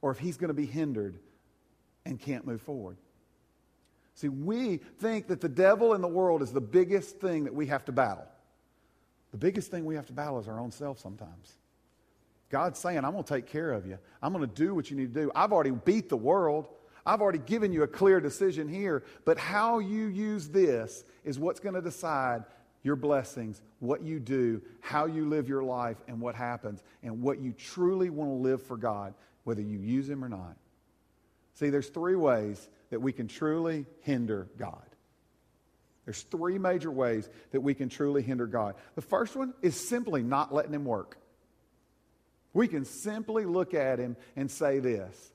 or 0.00 0.10
if 0.10 0.18
He's 0.18 0.38
going 0.38 0.48
to 0.48 0.54
be 0.54 0.66
hindered 0.66 1.18
and 2.06 2.18
can't 2.18 2.46
move 2.46 2.62
forward. 2.62 2.96
See, 4.16 4.30
we 4.30 4.78
think 4.98 5.28
that 5.28 5.42
the 5.42 5.48
devil 5.48 5.94
in 5.94 6.00
the 6.00 6.08
world 6.08 6.42
is 6.42 6.50
the 6.50 6.60
biggest 6.60 7.20
thing 7.20 7.44
that 7.44 7.54
we 7.54 7.66
have 7.66 7.84
to 7.84 7.92
battle. 7.92 8.26
The 9.30 9.36
biggest 9.36 9.70
thing 9.70 9.84
we 9.84 9.94
have 9.94 10.06
to 10.06 10.14
battle 10.14 10.38
is 10.40 10.48
our 10.48 10.58
own 10.58 10.70
self 10.70 10.98
sometimes. 10.98 11.52
God's 12.48 12.78
saying, 12.78 12.98
I'm 12.98 13.12
going 13.12 13.24
to 13.24 13.34
take 13.34 13.46
care 13.46 13.72
of 13.72 13.86
you. 13.86 13.98
I'm 14.22 14.32
going 14.32 14.48
to 14.48 14.54
do 14.54 14.74
what 14.74 14.90
you 14.90 14.96
need 14.96 15.12
to 15.12 15.20
do. 15.20 15.32
I've 15.34 15.52
already 15.52 15.70
beat 15.70 16.08
the 16.08 16.16
world. 16.16 16.68
I've 17.04 17.20
already 17.20 17.40
given 17.40 17.72
you 17.72 17.82
a 17.82 17.86
clear 17.86 18.18
decision 18.18 18.68
here. 18.68 19.04
But 19.26 19.36
how 19.36 19.80
you 19.80 20.06
use 20.06 20.48
this 20.48 21.04
is 21.22 21.38
what's 21.38 21.60
going 21.60 21.74
to 21.74 21.82
decide 21.82 22.44
your 22.82 22.96
blessings, 22.96 23.60
what 23.80 24.00
you 24.00 24.18
do, 24.18 24.62
how 24.80 25.04
you 25.04 25.28
live 25.28 25.46
your 25.46 25.62
life, 25.62 25.98
and 26.08 26.20
what 26.20 26.34
happens, 26.34 26.82
and 27.02 27.20
what 27.20 27.38
you 27.38 27.52
truly 27.52 28.08
want 28.08 28.30
to 28.30 28.34
live 28.34 28.62
for 28.62 28.78
God, 28.78 29.12
whether 29.44 29.60
you 29.60 29.78
use 29.78 30.08
Him 30.08 30.24
or 30.24 30.28
not. 30.30 30.56
See, 31.56 31.68
there's 31.70 31.88
three 31.88 32.16
ways 32.16 32.68
that 32.90 33.00
we 33.00 33.12
can 33.12 33.28
truly 33.28 33.84
hinder 34.00 34.48
God. 34.56 34.82
There's 36.04 36.22
three 36.22 36.58
major 36.58 36.90
ways 36.90 37.28
that 37.50 37.60
we 37.60 37.74
can 37.74 37.88
truly 37.88 38.22
hinder 38.22 38.46
God. 38.46 38.76
The 38.94 39.02
first 39.02 39.34
one 39.34 39.52
is 39.60 39.88
simply 39.88 40.22
not 40.22 40.54
letting 40.54 40.72
Him 40.72 40.84
work. 40.84 41.18
We 42.56 42.68
can 42.68 42.86
simply 42.86 43.44
look 43.44 43.74
at 43.74 43.98
him 43.98 44.16
and 44.34 44.50
say 44.50 44.78
this 44.78 45.30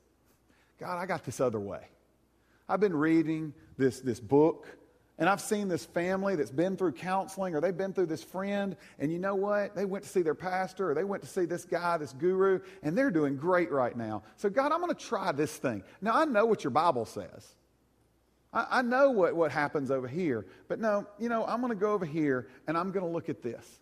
God, 0.80 0.98
I 0.98 1.06
got 1.06 1.24
this 1.24 1.40
other 1.40 1.60
way. 1.60 1.84
I've 2.68 2.80
been 2.80 2.96
reading 2.96 3.54
this, 3.78 4.00
this 4.00 4.20
book, 4.20 4.66
and 5.18 5.30
I've 5.30 5.42
seen 5.42 5.68
this 5.68 5.86
family 5.86 6.36
that's 6.36 6.52
been 6.52 6.78
through 6.78 6.94
counseling, 6.94 7.56
or 7.56 7.62
they've 7.62 7.76
been 7.76 7.94
through 7.94 8.08
this 8.08 8.24
friend, 8.24 8.76
and 9.00 9.12
you 9.12 9.20
know 9.20 9.36
what? 9.36 9.76
They 9.76 9.86
went 9.86 10.04
to 10.04 10.10
see 10.10 10.22
their 10.22 10.36
pastor, 10.36 10.92
or 10.92 10.94
they 10.94 11.04
went 11.04 11.22
to 11.24 11.30
see 11.30 11.46
this 11.46 11.66
guy, 11.66 11.98
this 11.98 12.14
guru, 12.14 12.60
and 12.82 12.98
they're 12.98 13.12
doing 13.12 13.38
great 13.38 13.72
right 13.72 13.96
now. 13.96 14.24
So, 14.38 14.50
God, 14.50 14.72
I'm 14.72 14.82
going 14.82 14.94
to 14.94 15.06
try 15.06 15.32
this 15.32 15.56
thing. 15.56 15.84
Now, 16.02 16.16
I 16.16 16.26
know 16.26 16.46
what 16.46 16.64
your 16.64 16.72
Bible 16.72 17.06
says. 17.06 17.56
I, 18.52 18.68
I 18.70 18.82
know 18.82 19.12
what, 19.12 19.36
what 19.36 19.52
happens 19.52 19.92
over 19.92 20.08
here, 20.08 20.48
but 20.68 20.80
no, 20.80 21.06
you 21.20 21.30
know, 21.30 21.46
I'm 21.46 21.62
going 21.62 21.74
to 21.74 21.80
go 21.80 21.92
over 21.92 22.06
here, 22.06 22.48
and 22.68 22.78
I'm 22.78 22.92
going 22.92 23.06
to 23.06 23.12
look 23.12 23.30
at 23.30 23.42
this 23.44 23.82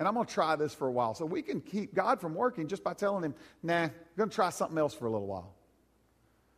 and 0.00 0.08
I'm 0.08 0.14
going 0.14 0.26
to 0.26 0.32
try 0.32 0.56
this 0.56 0.72
for 0.72 0.88
a 0.88 0.90
while. 0.90 1.14
So 1.14 1.26
we 1.26 1.42
can 1.42 1.60
keep 1.60 1.94
God 1.94 2.22
from 2.22 2.34
working 2.34 2.66
just 2.68 2.82
by 2.82 2.94
telling 2.94 3.22
him, 3.22 3.34
nah, 3.62 3.82
I'm 3.82 3.92
going 4.16 4.30
to 4.30 4.34
try 4.34 4.48
something 4.48 4.78
else 4.78 4.94
for 4.94 5.06
a 5.06 5.10
little 5.10 5.26
while. 5.26 5.54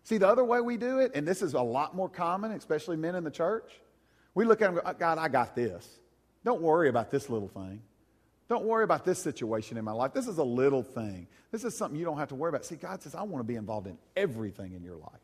See, 0.04 0.18
the 0.18 0.28
other 0.28 0.44
way 0.44 0.60
we 0.60 0.76
do 0.76 0.98
it, 0.98 1.12
and 1.14 1.26
this 1.26 1.42
is 1.42 1.54
a 1.54 1.60
lot 1.60 1.94
more 1.94 2.08
common, 2.08 2.52
especially 2.52 2.96
men 2.96 3.14
in 3.14 3.24
the 3.24 3.30
church, 3.30 3.70
we 4.34 4.44
look 4.44 4.62
at 4.62 4.68
and 4.68 4.76
go, 4.76 4.82
oh, 4.84 4.92
God, 4.94 5.18
I 5.18 5.28
got 5.28 5.54
this. 5.54 5.88
Don't 6.44 6.60
worry 6.60 6.88
about 6.88 7.10
this 7.10 7.30
little 7.30 7.48
thing. 7.48 7.82
Don't 8.48 8.64
worry 8.64 8.84
about 8.84 9.04
this 9.04 9.18
situation 9.18 9.78
in 9.78 9.84
my 9.84 9.92
life. 9.92 10.12
This 10.12 10.26
is 10.26 10.38
a 10.38 10.44
little 10.44 10.82
thing. 10.82 11.26
This 11.52 11.64
is 11.64 11.76
something 11.76 11.98
you 11.98 12.04
don't 12.04 12.18
have 12.18 12.28
to 12.28 12.34
worry 12.34 12.48
about. 12.48 12.64
See, 12.64 12.76
God 12.76 13.02
says, 13.02 13.14
I 13.14 13.22
want 13.22 13.40
to 13.40 13.46
be 13.46 13.54
involved 13.54 13.86
in 13.86 13.96
everything 14.16 14.72
in 14.72 14.82
your 14.82 14.96
life. 14.96 15.20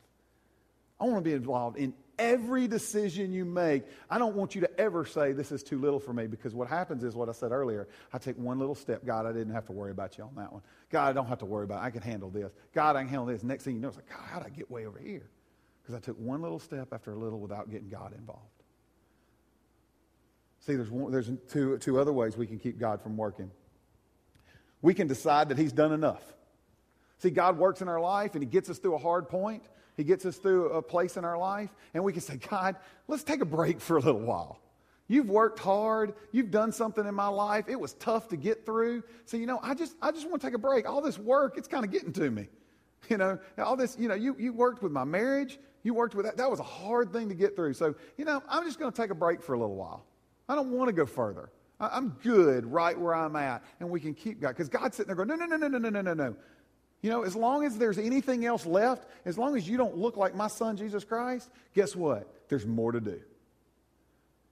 I 1.01 1.05
want 1.05 1.17
to 1.17 1.23
be 1.23 1.33
involved 1.33 1.77
in 1.77 1.93
every 2.19 2.69
decision 2.69 3.33
you 3.33 3.45
make. 3.45 3.85
I 4.11 4.19
don't 4.19 4.35
want 4.35 4.55
you 4.55 4.61
to 4.63 4.81
ever 4.81 5.05
say, 5.05 5.33
This 5.33 5.53
is 5.53 5.63
too 5.63 5.79
little 5.79 6.01
for 6.01 6.13
me, 6.13 6.27
because 6.27 6.55
what 6.55 6.69
happens 6.69 7.05
is 7.05 7.15
what 7.15 7.29
I 7.29 7.33
said 7.33 7.53
earlier. 7.53 7.89
I 8.13 8.19
take 8.19 8.37
one 8.37 8.59
little 8.59 8.75
step. 8.75 9.05
God, 9.05 9.27
I 9.27 9.33
didn't 9.33 9.55
have 9.55 9.67
to 9.67 9.73
worry 9.73 9.91
about 9.91 10.19
you 10.19 10.25
on 10.25 10.35
that 10.37 10.53
one. 10.53 10.63
God, 10.91 11.09
I 11.09 11.13
don't 11.13 11.27
have 11.27 11.39
to 11.39 11.47
worry 11.47 11.65
about 11.65 11.83
it. 11.83 11.87
I 11.87 11.91
can 11.91 12.03
handle 12.03 12.31
this. 12.31 12.53
God, 12.75 12.97
I 12.97 13.01
can 13.01 13.09
handle 13.09 13.27
this. 13.27 13.43
Next 13.43 13.65
thing 13.65 13.75
you 13.75 13.81
know, 13.81 13.89
it's 13.89 13.97
like, 13.97 14.09
God, 14.09 14.25
how'd 14.31 14.47
I 14.47 14.51
get 14.51 14.71
way 14.71 14.87
over 14.87 14.99
here? 14.99 15.29
Because 15.83 15.95
I 15.95 16.01
took 16.01 16.19
one 16.19 16.43
little 16.43 16.59
step 16.59 16.93
after 16.93 17.13
a 17.13 17.17
little 17.17 17.41
without 17.41 17.71
getting 17.71 17.89
God 17.89 18.13
involved. 18.13 18.43
See, 20.61 20.75
there's, 20.75 20.91
one, 20.91 21.11
there's 21.11 21.31
two, 21.51 21.79
two 21.79 21.99
other 21.99 22.13
ways 22.13 22.37
we 22.37 22.47
can 22.47 22.59
keep 22.59 22.79
God 22.79 23.01
from 23.01 23.17
working. 23.17 23.51
We 24.83 24.93
can 24.93 25.07
decide 25.07 25.49
that 25.49 25.59
He's 25.59 25.73
done 25.73 25.93
enough. 25.93 26.23
See, 27.19 27.31
God 27.31 27.59
works 27.59 27.81
in 27.83 27.89
our 27.89 28.01
life 28.01 28.35
and 28.35 28.43
He 28.43 28.49
gets 28.49 28.69
us 28.71 28.79
through 28.79 28.95
a 28.95 28.99
hard 28.99 29.29
point. 29.29 29.63
He 29.99 30.05
gets 30.05 30.25
us 30.25 30.37
through 30.37 30.71
a 30.71 30.81
place 30.81 31.17
in 31.17 31.25
our 31.25 31.37
life, 31.37 31.71
and 31.93 32.05
we 32.05 32.13
can 32.13 32.23
say, 32.23 32.37
God, 32.37 32.77
let's 33.09 33.25
take 33.25 33.41
a 33.41 33.45
break 33.45 33.81
for 33.81 33.97
a 33.97 34.01
little 34.01 34.21
while. 34.21 34.61
You've 35.09 35.29
worked 35.29 35.59
hard. 35.59 36.15
You've 36.31 36.53
done 36.53 36.71
something 36.71 37.05
in 37.05 37.17
my 37.17 37.27
life. 37.27 37.65
It 37.67 37.81
was 37.81 37.95
tough 37.95 38.29
to 38.29 38.37
get 38.37 38.65
through. 38.65 39.03
So, 39.25 39.37
you 39.37 39.47
know, 39.47 39.59
I 39.61 39.75
just, 39.75 39.97
I 40.01 40.13
just 40.13 40.29
want 40.29 40.41
to 40.41 40.47
take 40.47 40.55
a 40.55 40.59
break. 40.59 40.89
All 40.89 41.01
this 41.01 41.19
work, 41.19 41.59
it's 41.59 41.67
kind 41.67 41.85
of 41.85 41.91
getting 41.91 42.13
to 42.15 42.31
me. 42.31 42.49
You 43.09 43.17
know, 43.17 43.39
all 43.59 43.77
this, 43.77 43.97
you 43.97 44.09
know, 44.09 44.17
you, 44.17 44.35
you 44.41 44.53
worked 44.53 44.83
with 44.83 44.91
my 44.91 45.05
marriage. 45.05 45.59
You 45.85 45.95
worked 45.95 46.17
with 46.17 46.27
that. 46.27 46.37
That 46.37 46.51
was 46.51 46.59
a 46.59 46.65
hard 46.65 47.13
thing 47.13 47.29
to 47.29 47.35
get 47.35 47.55
through. 47.55 47.75
So, 47.75 47.95
you 48.19 48.25
know, 48.25 48.43
I'm 48.49 48.65
just 48.65 48.81
going 48.81 48.91
to 48.91 48.97
take 49.03 49.11
a 49.11 49.15
break 49.15 49.41
for 49.41 49.55
a 49.55 49.59
little 49.59 49.77
while. 49.77 50.05
I 50.49 50.57
don't 50.57 50.73
want 50.73 50.89
to 50.89 50.93
go 50.93 51.07
further. 51.07 51.51
I'm 51.79 52.11
good 52.25 52.67
right 52.67 52.99
where 52.99 53.15
I'm 53.15 53.37
at. 53.37 53.63
And 53.79 53.89
we 53.89 54.01
can 54.01 54.15
keep 54.15 54.41
God. 54.41 54.49
Because 54.49 54.69
God's 54.69 54.97
sitting 54.97 55.07
there 55.07 55.17
going, 55.17 55.29
no, 55.29 55.37
no, 55.37 55.47
no, 55.47 55.57
no, 55.57 55.69
no, 55.69 55.79
no, 55.79 55.89
no, 55.89 56.01
no, 56.03 56.15
no. 56.15 56.37
You 57.03 57.11
know, 57.11 57.23
as 57.23 57.37
long 57.37 57.65
as 57.65 57.79
there's 57.79 57.99
anything 57.99 58.45
else 58.45 58.67
left, 58.67 59.09
as 59.25 59.39
long 59.39 59.57
as 59.57 59.69
you 59.69 59.77
don't 59.77 59.97
look 59.97 60.17
like 60.17 60.35
my 60.35 60.49
son, 60.49 60.77
Jesus 60.77 61.05
Christ, 61.05 61.49
guess 61.75 61.95
what? 61.95 62.29
There's 62.49 62.67
more 62.67 62.93
to 62.93 63.01
do. 63.01 63.21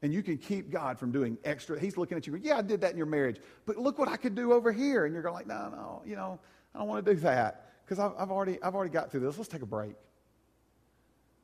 And 0.03 0.13
you 0.13 0.23
can 0.23 0.39
keep 0.39 0.71
God 0.71 0.99
from 0.99 1.11
doing 1.11 1.39
extra. 1.45 1.81
He's 1.81 1.97
looking 1.97 2.17
at 2.17 2.27
you, 2.27 2.37
yeah, 2.37 2.59
I 2.59 2.63
did 2.63 2.83
that 2.83 2.93
in 2.93 2.97
your 2.97 3.07
marriage, 3.07 3.41
but 3.65 3.77
look 3.77 3.99
what 3.99 4.09
I 4.09 4.17
could 4.17 4.35
do 4.35 4.53
over 4.53 4.71
here. 4.71 5.07
And 5.07 5.13
you're 5.13 5.23
going 5.23 5.35
like, 5.35 5.47
no, 5.47 5.69
no, 5.71 6.03
you 6.07 6.15
know, 6.15 6.39
I 6.75 6.79
don't 6.79 6.89
want 6.89 7.05
to 7.05 7.15
do 7.15 7.21
that 7.21 7.73
because 7.85 7.99
I've, 7.99 8.13
I've, 8.19 8.31
already, 8.31 8.63
I've 8.63 8.75
already 8.75 8.93
got 8.93 9.11
through 9.11 9.21
this. 9.21 9.37
Let's 9.37 9.49
take 9.49 9.63
a 9.63 9.67
break. 9.67 9.95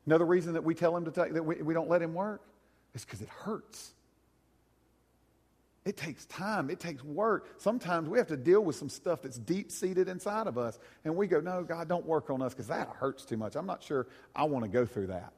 Another 0.05 0.25
reason 0.25 0.53
that 0.53 0.63
we 0.63 0.75
tell 0.75 0.95
him 0.95 1.05
to 1.05 1.11
take, 1.11 1.33
that 1.33 1.43
we, 1.43 1.55
we 1.61 1.73
don't 1.73 1.89
let 1.89 2.01
him 2.01 2.13
work 2.13 2.41
is 2.93 3.03
because 3.03 3.21
it 3.21 3.29
hurts. 3.29 3.93
It 5.85 5.97
takes 5.97 6.25
time. 6.27 6.69
It 6.69 6.79
takes 6.79 7.03
work. 7.03 7.55
Sometimes 7.57 8.07
we 8.07 8.17
have 8.17 8.27
to 8.27 8.37
deal 8.37 8.61
with 8.61 8.77
some 8.77 8.87
stuff 8.87 9.21
that's 9.21 9.37
deep 9.37 9.69
seated 9.69 10.07
inside 10.07 10.47
of 10.47 10.57
us. 10.57 10.79
And 11.03 11.15
we 11.15 11.27
go, 11.27 11.41
no, 11.41 11.63
God, 11.63 11.89
don't 11.89 12.05
work 12.05 12.29
on 12.29 12.41
us 12.41 12.53
because 12.53 12.67
that 12.67 12.87
hurts 12.87 13.25
too 13.25 13.35
much. 13.35 13.55
I'm 13.55 13.65
not 13.65 13.83
sure 13.83 14.07
I 14.33 14.45
want 14.45 14.63
to 14.63 14.71
go 14.71 14.85
through 14.85 15.07
that. 15.07 15.33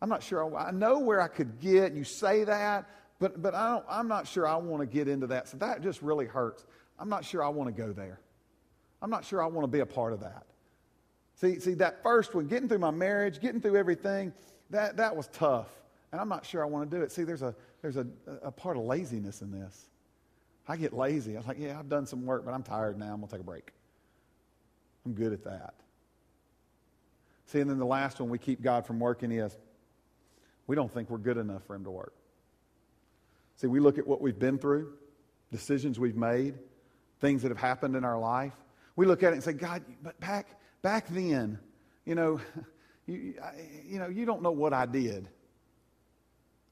I'm 0.00 0.08
not 0.08 0.22
sure. 0.22 0.56
I, 0.56 0.68
I 0.68 0.70
know 0.70 1.00
where 1.00 1.20
I 1.20 1.26
could 1.26 1.58
get. 1.58 1.92
You 1.92 2.04
say 2.04 2.44
that, 2.44 2.88
but, 3.18 3.42
but 3.42 3.54
I 3.54 3.70
don't, 3.72 3.84
I'm 3.88 4.06
not 4.06 4.28
sure 4.28 4.46
I 4.46 4.56
want 4.56 4.80
to 4.80 4.86
get 4.86 5.08
into 5.08 5.26
that. 5.28 5.48
So 5.48 5.56
that 5.56 5.82
just 5.82 6.02
really 6.02 6.26
hurts. 6.26 6.64
I'm 6.98 7.08
not 7.08 7.24
sure 7.24 7.42
I 7.42 7.48
want 7.48 7.74
to 7.74 7.82
go 7.82 7.92
there. 7.92 8.20
I'm 9.02 9.10
not 9.10 9.24
sure 9.24 9.42
I 9.42 9.46
want 9.46 9.64
to 9.64 9.70
be 9.70 9.80
a 9.80 9.86
part 9.86 10.12
of 10.12 10.20
that. 10.20 10.44
See, 11.34 11.58
see 11.58 11.74
that 11.74 12.02
first 12.02 12.34
one, 12.34 12.46
getting 12.46 12.68
through 12.68 12.78
my 12.78 12.90
marriage, 12.90 13.40
getting 13.40 13.60
through 13.60 13.76
everything, 13.76 14.32
that, 14.70 14.98
that 14.98 15.16
was 15.16 15.26
tough. 15.32 15.68
And 16.12 16.20
I'm 16.20 16.28
not 16.28 16.44
sure 16.44 16.62
I 16.62 16.66
want 16.66 16.90
to 16.90 16.96
do 16.96 17.02
it. 17.02 17.10
See, 17.10 17.24
there's 17.24 17.42
a, 17.42 17.54
there's 17.82 17.96
a, 17.96 18.06
a 18.42 18.50
part 18.50 18.76
of 18.76 18.84
laziness 18.84 19.42
in 19.42 19.50
this. 19.50 19.86
I 20.68 20.76
get 20.76 20.92
lazy. 20.92 21.36
I'm 21.36 21.46
like, 21.46 21.58
yeah, 21.58 21.78
I've 21.78 21.88
done 21.88 22.06
some 22.06 22.24
work, 22.26 22.44
but 22.44 22.54
I'm 22.54 22.62
tired 22.62 22.98
now. 22.98 23.12
I'm 23.12 23.16
going 23.16 23.28
to 23.28 23.32
take 23.32 23.40
a 23.40 23.44
break. 23.44 23.72
I'm 25.04 25.14
good 25.14 25.32
at 25.32 25.44
that. 25.44 25.74
See, 27.46 27.60
and 27.60 27.68
then 27.68 27.78
the 27.78 27.86
last 27.86 28.20
one 28.20 28.30
we 28.30 28.38
keep 28.38 28.62
God 28.62 28.86
from 28.86 29.00
working 29.00 29.32
is 29.32 29.56
we 30.66 30.76
don't 30.76 30.92
think 30.92 31.10
we're 31.10 31.18
good 31.18 31.38
enough 31.38 31.64
for 31.64 31.74
Him 31.74 31.84
to 31.84 31.90
work. 31.90 32.14
See, 33.56 33.66
we 33.66 33.80
look 33.80 33.98
at 33.98 34.06
what 34.06 34.20
we've 34.20 34.38
been 34.38 34.58
through, 34.58 34.92
decisions 35.50 35.98
we've 35.98 36.16
made, 36.16 36.54
things 37.20 37.42
that 37.42 37.48
have 37.48 37.58
happened 37.58 37.96
in 37.96 38.04
our 38.04 38.18
life. 38.18 38.54
We 38.94 39.06
look 39.06 39.22
at 39.22 39.32
it 39.32 39.34
and 39.34 39.42
say, 39.42 39.52
God, 39.52 39.82
but 40.02 40.18
back, 40.20 40.60
back 40.82 41.08
then, 41.08 41.58
you 42.04 42.14
know, 42.14 42.40
you, 43.06 43.34
you 43.84 43.98
know, 43.98 44.08
you 44.08 44.24
don't 44.24 44.42
know 44.42 44.52
what 44.52 44.72
I 44.72 44.86
did. 44.86 45.28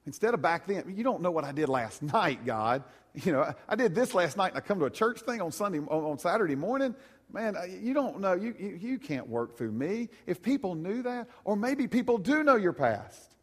Instead 0.05 0.33
of 0.33 0.41
back 0.41 0.65
then, 0.67 0.93
you 0.95 1.03
don't 1.03 1.21
know 1.21 1.31
what 1.31 1.43
I 1.43 1.51
did 1.51 1.69
last 1.69 2.01
night, 2.13 2.45
God. 2.45 2.83
You 3.13 3.31
know, 3.31 3.53
I 3.67 3.75
did 3.75 3.95
this 3.95 4.13
last 4.13 4.37
night 4.37 4.49
and 4.49 4.57
I 4.57 4.61
come 4.61 4.79
to 4.79 4.85
a 4.85 4.91
church 4.91 5.21
thing 5.21 5.41
on 5.41 5.51
Sunday, 5.51 5.79
on 5.79 6.19
Saturday 6.19 6.55
morning. 6.55 6.95
Man, 7.31 7.55
you 7.81 7.93
don't 7.93 8.19
know. 8.19 8.33
You, 8.33 8.55
you, 8.57 8.79
you 8.79 8.99
can't 8.99 9.27
work 9.27 9.57
through 9.57 9.71
me. 9.71 10.09
If 10.25 10.41
people 10.41 10.73
knew 10.75 11.03
that, 11.03 11.27
or 11.43 11.55
maybe 11.55 11.87
people 11.87 12.17
do 12.17 12.43
know 12.43 12.55
your 12.55 12.73
past. 12.73 13.35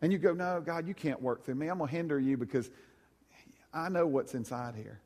And 0.00 0.12
you 0.12 0.18
go, 0.18 0.32
no, 0.32 0.60
God, 0.64 0.86
you 0.86 0.94
can't 0.94 1.20
work 1.20 1.44
through 1.44 1.56
me. 1.56 1.68
I'm 1.68 1.78
going 1.78 1.90
to 1.90 1.96
hinder 1.96 2.20
you 2.20 2.36
because 2.36 2.70
I 3.72 3.88
know 3.88 4.06
what's 4.06 4.34
inside 4.34 4.76
here. 4.76 5.00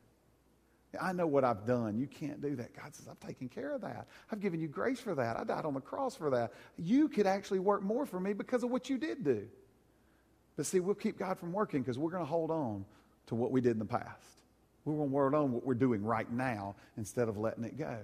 I 1.01 1.11
know 1.13 1.25
what 1.25 1.43
I've 1.43 1.65
done. 1.65 1.97
You 1.97 2.05
can't 2.05 2.39
do 2.41 2.55
that. 2.55 2.75
God 2.75 2.93
says, 2.93 3.07
I've 3.09 3.19
taken 3.19 3.49
care 3.49 3.73
of 3.73 3.81
that. 3.81 4.07
I've 4.31 4.39
given 4.39 4.59
you 4.59 4.67
grace 4.67 4.99
for 4.99 5.15
that. 5.15 5.37
I 5.37 5.43
died 5.43 5.65
on 5.65 5.73
the 5.73 5.81
cross 5.81 6.15
for 6.15 6.29
that. 6.29 6.53
You 6.77 7.07
could 7.07 7.25
actually 7.25 7.59
work 7.59 7.81
more 7.81 8.05
for 8.05 8.19
me 8.19 8.33
because 8.33 8.63
of 8.63 8.69
what 8.69 8.89
you 8.89 8.99
did 8.99 9.23
do. 9.23 9.47
But 10.55 10.65
see, 10.65 10.79
we'll 10.79 10.95
keep 10.95 11.17
God 11.17 11.39
from 11.39 11.51
working 11.51 11.81
because 11.81 11.97
we're 11.97 12.11
going 12.11 12.23
to 12.23 12.29
hold 12.29 12.51
on 12.51 12.85
to 13.27 13.35
what 13.35 13.51
we 13.51 13.61
did 13.61 13.71
in 13.71 13.79
the 13.79 13.85
past. 13.85 14.27
We're 14.85 14.95
going 14.95 15.09
to 15.09 15.17
hold 15.17 15.33
on 15.33 15.51
what 15.51 15.65
we're 15.65 15.73
doing 15.73 16.03
right 16.03 16.29
now 16.31 16.75
instead 16.97 17.29
of 17.29 17.37
letting 17.37 17.63
it 17.63 17.77
go. 17.77 17.97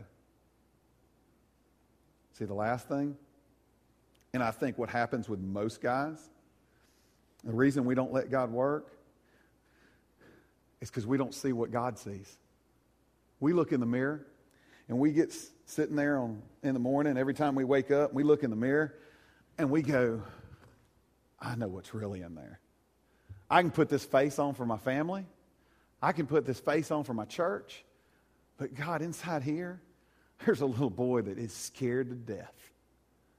See, 2.34 2.46
the 2.46 2.54
last 2.54 2.88
thing, 2.88 3.18
and 4.34 4.42
I 4.42 4.52
think 4.52 4.78
what 4.78 4.90
happens 4.90 5.28
with 5.28 5.40
most 5.40 5.82
guys, 5.82 6.18
the 7.44 7.54
reason 7.54 7.86
we 7.86 7.96
don't 7.96 8.14
let 8.14 8.32
God 8.32 8.52
work 8.52 8.94
is 10.82 10.90
because 10.90 11.06
we 11.06 11.18
don't 11.18 11.34
see 11.34 11.52
what 11.52 11.72
God 11.72 11.98
sees. 11.98 12.38
We 13.40 13.54
look 13.54 13.72
in 13.72 13.80
the 13.80 13.86
mirror 13.86 14.26
and 14.88 14.98
we 14.98 15.12
get 15.12 15.34
sitting 15.66 15.96
there 15.96 16.18
on, 16.18 16.42
in 16.64 16.74
the 16.74 16.80
morning, 16.80 17.18
every 17.18 17.34
time 17.34 17.56
we 17.56 17.64
wake 17.64 17.92
up, 17.92 18.14
we 18.14 18.24
look 18.24 18.44
in 18.44 18.50
the 18.50 18.56
mirror 18.56 18.96
and 19.58 19.70
we 19.70 19.82
go, 19.82 20.22
I 21.42 21.56
know 21.56 21.68
what's 21.68 21.94
really 21.94 22.22
in 22.22 22.36
there. 22.36 22.60
I 23.50 23.62
can 23.62 23.72
put 23.72 23.90
this 23.90 24.06
face 24.06 24.40
on 24.40 24.54
for 24.54 24.66
my 24.66 24.78
family. 24.78 25.26
I 26.02 26.12
can 26.12 26.28
put 26.28 26.46
this 26.46 26.60
face 26.60 26.92
on 26.92 27.04
for 27.04 27.14
my 27.14 27.26
church. 27.26 27.84
But 28.58 28.76
God, 28.76 29.02
inside 29.02 29.44
here, 29.44 29.82
there's 30.46 30.62
a 30.62 30.66
little 30.66 30.90
boy 30.90 31.22
that 31.24 31.38
is 31.38 31.54
scared 31.54 32.10
to 32.10 32.16
death, 32.16 32.54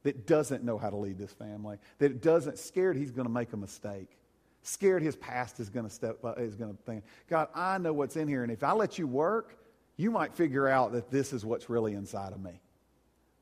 that 0.02 0.26
doesn't 0.26 0.64
know 0.64 0.78
how 0.78 0.90
to 0.90 0.96
lead 0.96 1.18
this 1.18 1.32
family, 1.32 1.78
that 1.98 2.22
doesn't, 2.22 2.58
scared 2.58 2.96
he's 2.96 3.10
going 3.10 3.26
to 3.26 3.32
make 3.32 3.52
a 3.52 3.56
mistake, 3.56 4.08
scared 4.62 5.02
his 5.02 5.16
past 5.16 5.60
is 5.60 5.68
going 5.70 5.86
to 5.86 5.92
step, 5.92 6.18
uh, 6.24 6.32
is 6.34 6.56
going 6.56 6.74
to 6.74 6.82
think, 6.84 7.04
God, 7.28 7.48
I 7.54 7.78
know 7.78 7.92
what's 7.92 8.16
in 8.16 8.28
here. 8.28 8.42
And 8.42 8.52
if 8.52 8.62
I 8.62 8.72
let 8.72 8.98
you 8.98 9.06
work, 9.06 9.56
you 9.96 10.10
might 10.10 10.34
figure 10.34 10.68
out 10.68 10.92
that 10.92 11.10
this 11.10 11.32
is 11.32 11.44
what's 11.44 11.70
really 11.70 11.94
inside 11.94 12.32
of 12.32 12.42
me. 12.42 12.60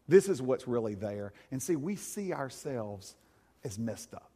This 0.09 0.29
is 0.29 0.41
what's 0.41 0.67
really 0.67 0.95
there. 0.95 1.33
And 1.51 1.63
see, 1.63 1.77
we 1.77 1.97
see 1.97 2.33
ourselves 2.33 3.15
as 3.65 3.79
messed 3.79 4.15
up 4.15 4.28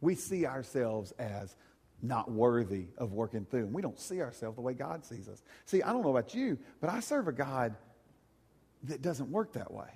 we 0.00 0.14
see 0.14 0.46
ourselves 0.46 1.12
as 1.18 1.54
not 2.02 2.30
worthy 2.30 2.86
of 2.98 3.12
working 3.12 3.44
through. 3.44 3.64
And 3.64 3.72
we 3.72 3.82
don't 3.82 3.98
see 3.98 4.20
ourselves 4.20 4.56
the 4.56 4.62
way 4.62 4.74
God 4.74 5.04
sees 5.04 5.28
us. 5.28 5.42
See, 5.64 5.82
I 5.82 5.92
don't 5.92 6.02
know 6.02 6.10
about 6.10 6.34
you, 6.34 6.58
but 6.80 6.90
I 6.90 7.00
serve 7.00 7.28
a 7.28 7.32
God 7.32 7.74
that 8.84 9.02
doesn't 9.02 9.30
work 9.30 9.52
that 9.54 9.72
way. 9.72 9.88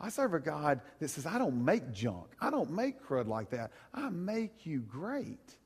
I 0.00 0.08
serve 0.08 0.34
a 0.34 0.40
God 0.40 0.80
that 0.98 1.08
says, 1.08 1.26
I 1.26 1.38
don't 1.38 1.64
make 1.64 1.92
junk. 1.92 2.26
I 2.40 2.50
don't 2.50 2.70
make 2.70 3.02
crud 3.04 3.28
like 3.28 3.50
that. 3.50 3.70
I 3.92 4.08
make 4.08 4.64
you 4.64 4.80
great. 4.80 5.56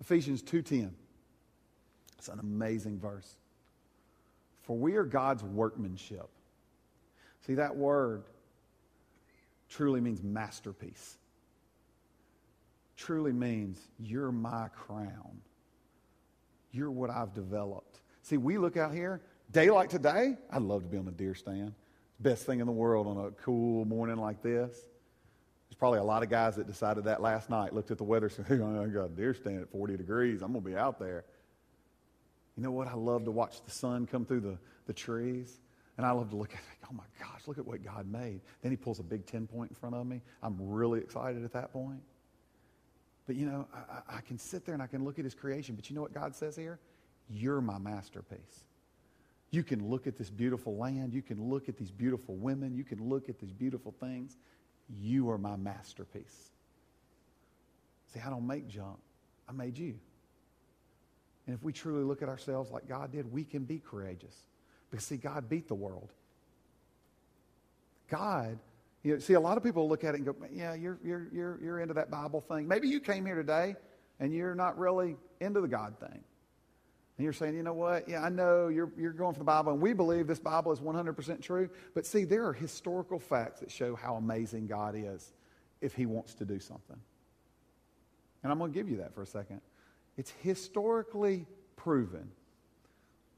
Ephesians 0.00 0.42
2:10. 0.42 0.90
It's 2.18 2.28
an 2.28 2.40
amazing 2.40 2.98
verse. 2.98 3.36
For 4.62 4.76
we 4.76 4.96
are 4.96 5.04
God's 5.04 5.44
workmanship. 5.44 6.28
See 7.46 7.54
that 7.54 7.76
word 7.76 8.24
truly 9.68 10.00
means 10.00 10.22
masterpiece. 10.22 11.16
Truly 12.96 13.32
means 13.32 13.78
you're 13.98 14.32
my 14.32 14.68
crown. 14.68 15.40
You're 16.72 16.90
what 16.90 17.10
I've 17.10 17.34
developed. 17.34 18.00
See, 18.22 18.36
we 18.36 18.58
look 18.58 18.76
out 18.76 18.92
here, 18.92 19.20
day 19.50 19.70
like 19.70 19.88
today, 19.88 20.36
I'd 20.50 20.62
love 20.62 20.82
to 20.82 20.88
be 20.88 20.98
on 20.98 21.04
the 21.04 21.12
deer 21.12 21.34
stand. 21.34 21.74
Best 22.20 22.44
thing 22.44 22.60
in 22.60 22.66
the 22.66 22.72
world 22.72 23.06
on 23.06 23.26
a 23.26 23.30
cool 23.30 23.84
morning 23.84 24.16
like 24.16 24.42
this. 24.42 24.72
There's 25.68 25.78
probably 25.78 26.00
a 26.00 26.04
lot 26.04 26.22
of 26.22 26.28
guys 26.28 26.56
that 26.56 26.66
decided 26.66 27.04
that 27.04 27.22
last 27.22 27.48
night, 27.48 27.72
looked 27.72 27.90
at 27.90 27.98
the 27.98 28.04
weather, 28.04 28.28
said, 28.28 28.46
I 28.50 28.56
got 28.56 29.04
a 29.04 29.08
deer 29.08 29.34
stand 29.34 29.60
at 29.60 29.70
40 29.70 29.96
degrees. 29.96 30.42
I'm 30.42 30.52
going 30.52 30.64
to 30.64 30.70
be 30.70 30.76
out 30.76 30.98
there. 30.98 31.24
You 32.56 32.64
know 32.64 32.72
what? 32.72 32.88
I 32.88 32.94
love 32.94 33.24
to 33.26 33.30
watch 33.30 33.62
the 33.62 33.70
sun 33.70 34.06
come 34.06 34.24
through 34.24 34.40
the, 34.40 34.58
the 34.86 34.92
trees. 34.92 35.60
And 35.98 36.06
I 36.06 36.12
love 36.12 36.30
to 36.30 36.36
look 36.36 36.52
at 36.54 36.60
it, 36.60 36.86
oh 36.88 36.94
my 36.94 37.04
gosh, 37.18 37.42
look 37.46 37.58
at 37.58 37.66
what 37.66 37.84
God 37.84 38.10
made. 38.10 38.40
Then 38.62 38.70
he 38.70 38.76
pulls 38.76 39.00
a 39.00 39.02
big 39.02 39.26
10 39.26 39.48
point 39.48 39.70
in 39.70 39.74
front 39.74 39.96
of 39.96 40.06
me. 40.06 40.22
I'm 40.42 40.56
really 40.58 41.00
excited 41.00 41.44
at 41.44 41.52
that 41.52 41.72
point. 41.72 42.00
But 43.26 43.34
you 43.36 43.44
know, 43.46 43.66
I, 43.74 44.16
I 44.16 44.20
can 44.20 44.38
sit 44.38 44.64
there 44.64 44.74
and 44.74 44.82
I 44.82 44.86
can 44.86 45.04
look 45.04 45.18
at 45.18 45.24
his 45.24 45.34
creation. 45.34 45.74
But 45.74 45.90
you 45.90 45.96
know 45.96 46.02
what 46.02 46.14
God 46.14 46.34
says 46.34 46.56
here? 46.56 46.78
You're 47.28 47.60
my 47.60 47.78
masterpiece. 47.78 48.64
You 49.50 49.64
can 49.64 49.90
look 49.90 50.06
at 50.06 50.16
this 50.16 50.30
beautiful 50.30 50.76
land. 50.76 51.12
You 51.12 51.20
can 51.20 51.50
look 51.50 51.68
at 51.68 51.76
these 51.76 51.90
beautiful 51.90 52.36
women. 52.36 52.76
You 52.76 52.84
can 52.84 53.08
look 53.08 53.28
at 53.28 53.40
these 53.40 53.52
beautiful 53.52 53.92
things. 53.98 54.36
You 54.88 55.28
are 55.30 55.38
my 55.38 55.56
masterpiece. 55.56 56.50
See, 58.14 58.20
I 58.24 58.30
don't 58.30 58.46
make 58.46 58.68
junk. 58.68 58.98
I 59.48 59.52
made 59.52 59.76
you. 59.76 59.94
And 61.46 61.56
if 61.56 61.62
we 61.62 61.72
truly 61.72 62.04
look 62.04 62.22
at 62.22 62.28
ourselves 62.28 62.70
like 62.70 62.88
God 62.88 63.10
did, 63.10 63.30
we 63.32 63.42
can 63.42 63.64
be 63.64 63.78
courageous. 63.78 64.44
Because, 64.90 65.04
see, 65.04 65.16
God 65.16 65.48
beat 65.48 65.68
the 65.68 65.74
world. 65.74 66.12
God, 68.08 68.58
you 69.02 69.14
know, 69.14 69.18
see, 69.20 69.34
a 69.34 69.40
lot 69.40 69.56
of 69.56 69.62
people 69.62 69.88
look 69.88 70.02
at 70.04 70.14
it 70.14 70.18
and 70.18 70.26
go, 70.26 70.34
yeah, 70.52 70.74
you're, 70.74 70.98
you're, 71.04 71.28
you're, 71.32 71.58
you're 71.62 71.80
into 71.80 71.94
that 71.94 72.10
Bible 72.10 72.40
thing. 72.40 72.66
Maybe 72.66 72.88
you 72.88 73.00
came 73.00 73.26
here 73.26 73.36
today 73.36 73.76
and 74.18 74.32
you're 74.32 74.54
not 74.54 74.78
really 74.78 75.16
into 75.40 75.60
the 75.60 75.68
God 75.68 75.98
thing. 75.98 76.24
And 77.18 77.24
you're 77.24 77.32
saying, 77.32 77.54
you 77.54 77.62
know 77.62 77.74
what? 77.74 78.08
Yeah, 78.08 78.22
I 78.22 78.28
know 78.28 78.68
you're, 78.68 78.92
you're 78.96 79.12
going 79.12 79.34
for 79.34 79.40
the 79.40 79.44
Bible, 79.44 79.72
and 79.72 79.82
we 79.82 79.92
believe 79.92 80.28
this 80.28 80.38
Bible 80.38 80.70
is 80.70 80.78
100% 80.78 81.42
true. 81.42 81.68
But 81.92 82.06
see, 82.06 82.24
there 82.24 82.46
are 82.46 82.52
historical 82.52 83.18
facts 83.18 83.58
that 83.58 83.72
show 83.72 83.96
how 83.96 84.14
amazing 84.14 84.68
God 84.68 84.94
is 84.96 85.32
if 85.80 85.94
He 85.94 86.06
wants 86.06 86.34
to 86.34 86.44
do 86.44 86.60
something. 86.60 86.96
And 88.42 88.52
I'm 88.52 88.58
going 88.58 88.72
to 88.72 88.78
give 88.78 88.88
you 88.88 88.98
that 88.98 89.14
for 89.14 89.22
a 89.22 89.26
second. 89.26 89.60
It's 90.16 90.32
historically 90.42 91.46
proven. 91.74 92.30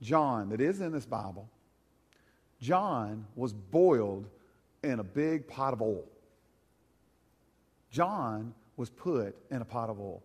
John, 0.03 0.49
that 0.51 0.61
is 0.61 0.81
in 0.81 0.93
this 0.93 1.07
Bible, 1.07 1.49
John 2.61 3.27
was 3.37 3.53
boiled 3.53 4.29
in 4.83 5.01
a 5.01 5.05
big 5.05 5.47
pot 5.47 5.73
of 5.73 5.83
oil. 5.83 6.05
John 7.91 8.55
was 8.77 8.91
put 8.91 9.37
in 9.51 9.61
a 9.61 9.65
pot 9.65 9.91
of 9.91 10.01
oil 10.01 10.23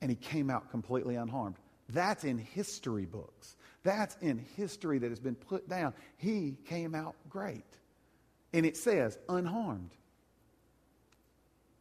and 0.00 0.10
he 0.10 0.16
came 0.16 0.50
out 0.50 0.70
completely 0.70 1.16
unharmed. 1.16 1.56
That's 1.88 2.24
in 2.24 2.38
history 2.38 3.06
books. 3.06 3.56
That's 3.84 4.16
in 4.20 4.44
history 4.56 4.98
that 4.98 5.10
has 5.10 5.20
been 5.20 5.36
put 5.36 5.68
down. 5.68 5.94
He 6.16 6.56
came 6.66 6.94
out 6.94 7.14
great. 7.30 7.64
And 8.52 8.66
it 8.66 8.76
says 8.76 9.18
unharmed. 9.28 9.90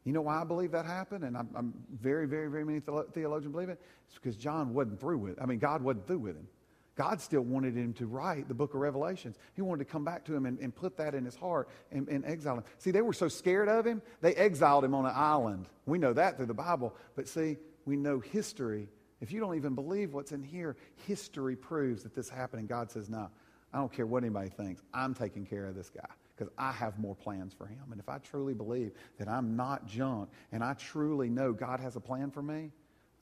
You 0.03 0.13
know 0.13 0.21
why 0.21 0.39
I 0.39 0.43
believe 0.43 0.71
that 0.71 0.85
happened? 0.85 1.23
And 1.23 1.35
I'm, 1.35 1.49
I'm 1.55 1.73
very, 1.91 2.27
very, 2.27 2.49
very 2.49 2.63
many 2.63 2.79
theologians 2.79 3.51
believe 3.51 3.69
it. 3.69 3.81
It's 4.07 4.19
because 4.19 4.35
John 4.35 4.73
wasn't 4.73 4.99
through 4.99 5.17
with. 5.17 5.41
I 5.41 5.47
mean, 5.47 5.57
God 5.57 5.81
wasn't 5.81 6.05
through 6.05 6.19
with 6.19 6.35
him. 6.35 6.47
God 6.95 7.19
still 7.19 7.41
wanted 7.41 7.75
him 7.75 7.93
to 7.93 8.05
write 8.05 8.47
the 8.47 8.53
book 8.53 8.73
of 8.73 8.79
Revelations. 8.79 9.37
He 9.53 9.61
wanted 9.61 9.85
to 9.85 9.91
come 9.91 10.05
back 10.05 10.23
to 10.25 10.35
him 10.35 10.45
and, 10.45 10.57
and 10.59 10.73
put 10.73 10.95
that 10.97 11.13
in 11.13 11.25
his 11.25 11.35
heart 11.35 11.67
and, 11.91 12.07
and, 12.07 12.23
exile 12.25 12.57
him. 12.57 12.63
See, 12.77 12.91
they 12.91 13.01
were 13.01 13.13
so 13.13 13.27
scared 13.27 13.67
of 13.67 13.85
him, 13.85 14.01
they 14.21 14.33
exiled 14.35 14.85
him 14.85 14.95
on 14.95 15.05
an 15.05 15.13
island. 15.13 15.67
We 15.85 15.97
know 15.97 16.13
that 16.13 16.37
through 16.37 16.45
the 16.45 16.53
Bible. 16.53 16.95
But 17.15 17.27
see, 17.27 17.57
we 17.85 17.97
know 17.97 18.19
history. 18.19 18.87
If 19.19 19.31
you 19.31 19.39
don't 19.39 19.55
even 19.55 19.75
believe 19.75 20.13
what's 20.13 20.31
in 20.31 20.43
here, 20.43 20.77
history 21.05 21.55
proves 21.55 22.03
that 22.03 22.15
this 22.15 22.29
happened. 22.29 22.61
And 22.61 22.69
God 22.69 22.89
says, 22.89 23.09
no, 23.09 23.29
I 23.73 23.77
don't 23.77 23.91
care 23.91 24.05
what 24.05 24.23
anybody 24.23 24.49
thinks. 24.49 24.81
I'm 24.93 25.13
taking 25.13 25.45
care 25.45 25.67
of 25.67 25.75
this 25.75 25.89
guy 25.89 26.07
because 26.35 26.51
I 26.57 26.71
have 26.71 26.97
more 26.97 27.15
plans 27.15 27.53
for 27.53 27.65
him. 27.65 27.83
And 27.91 27.99
if 27.99 28.07
I 28.07 28.19
truly 28.19 28.53
believe 28.53 28.91
that 29.17 29.27
I'm 29.27 29.55
not 29.55 29.85
junk 29.85 30.29
and 30.51 30.63
I 30.63 30.73
truly 30.73 31.29
know 31.29 31.51
God 31.51 31.79
has 31.81 31.95
a 31.95 31.99
plan 31.99 32.31
for 32.31 32.41
me, 32.41 32.71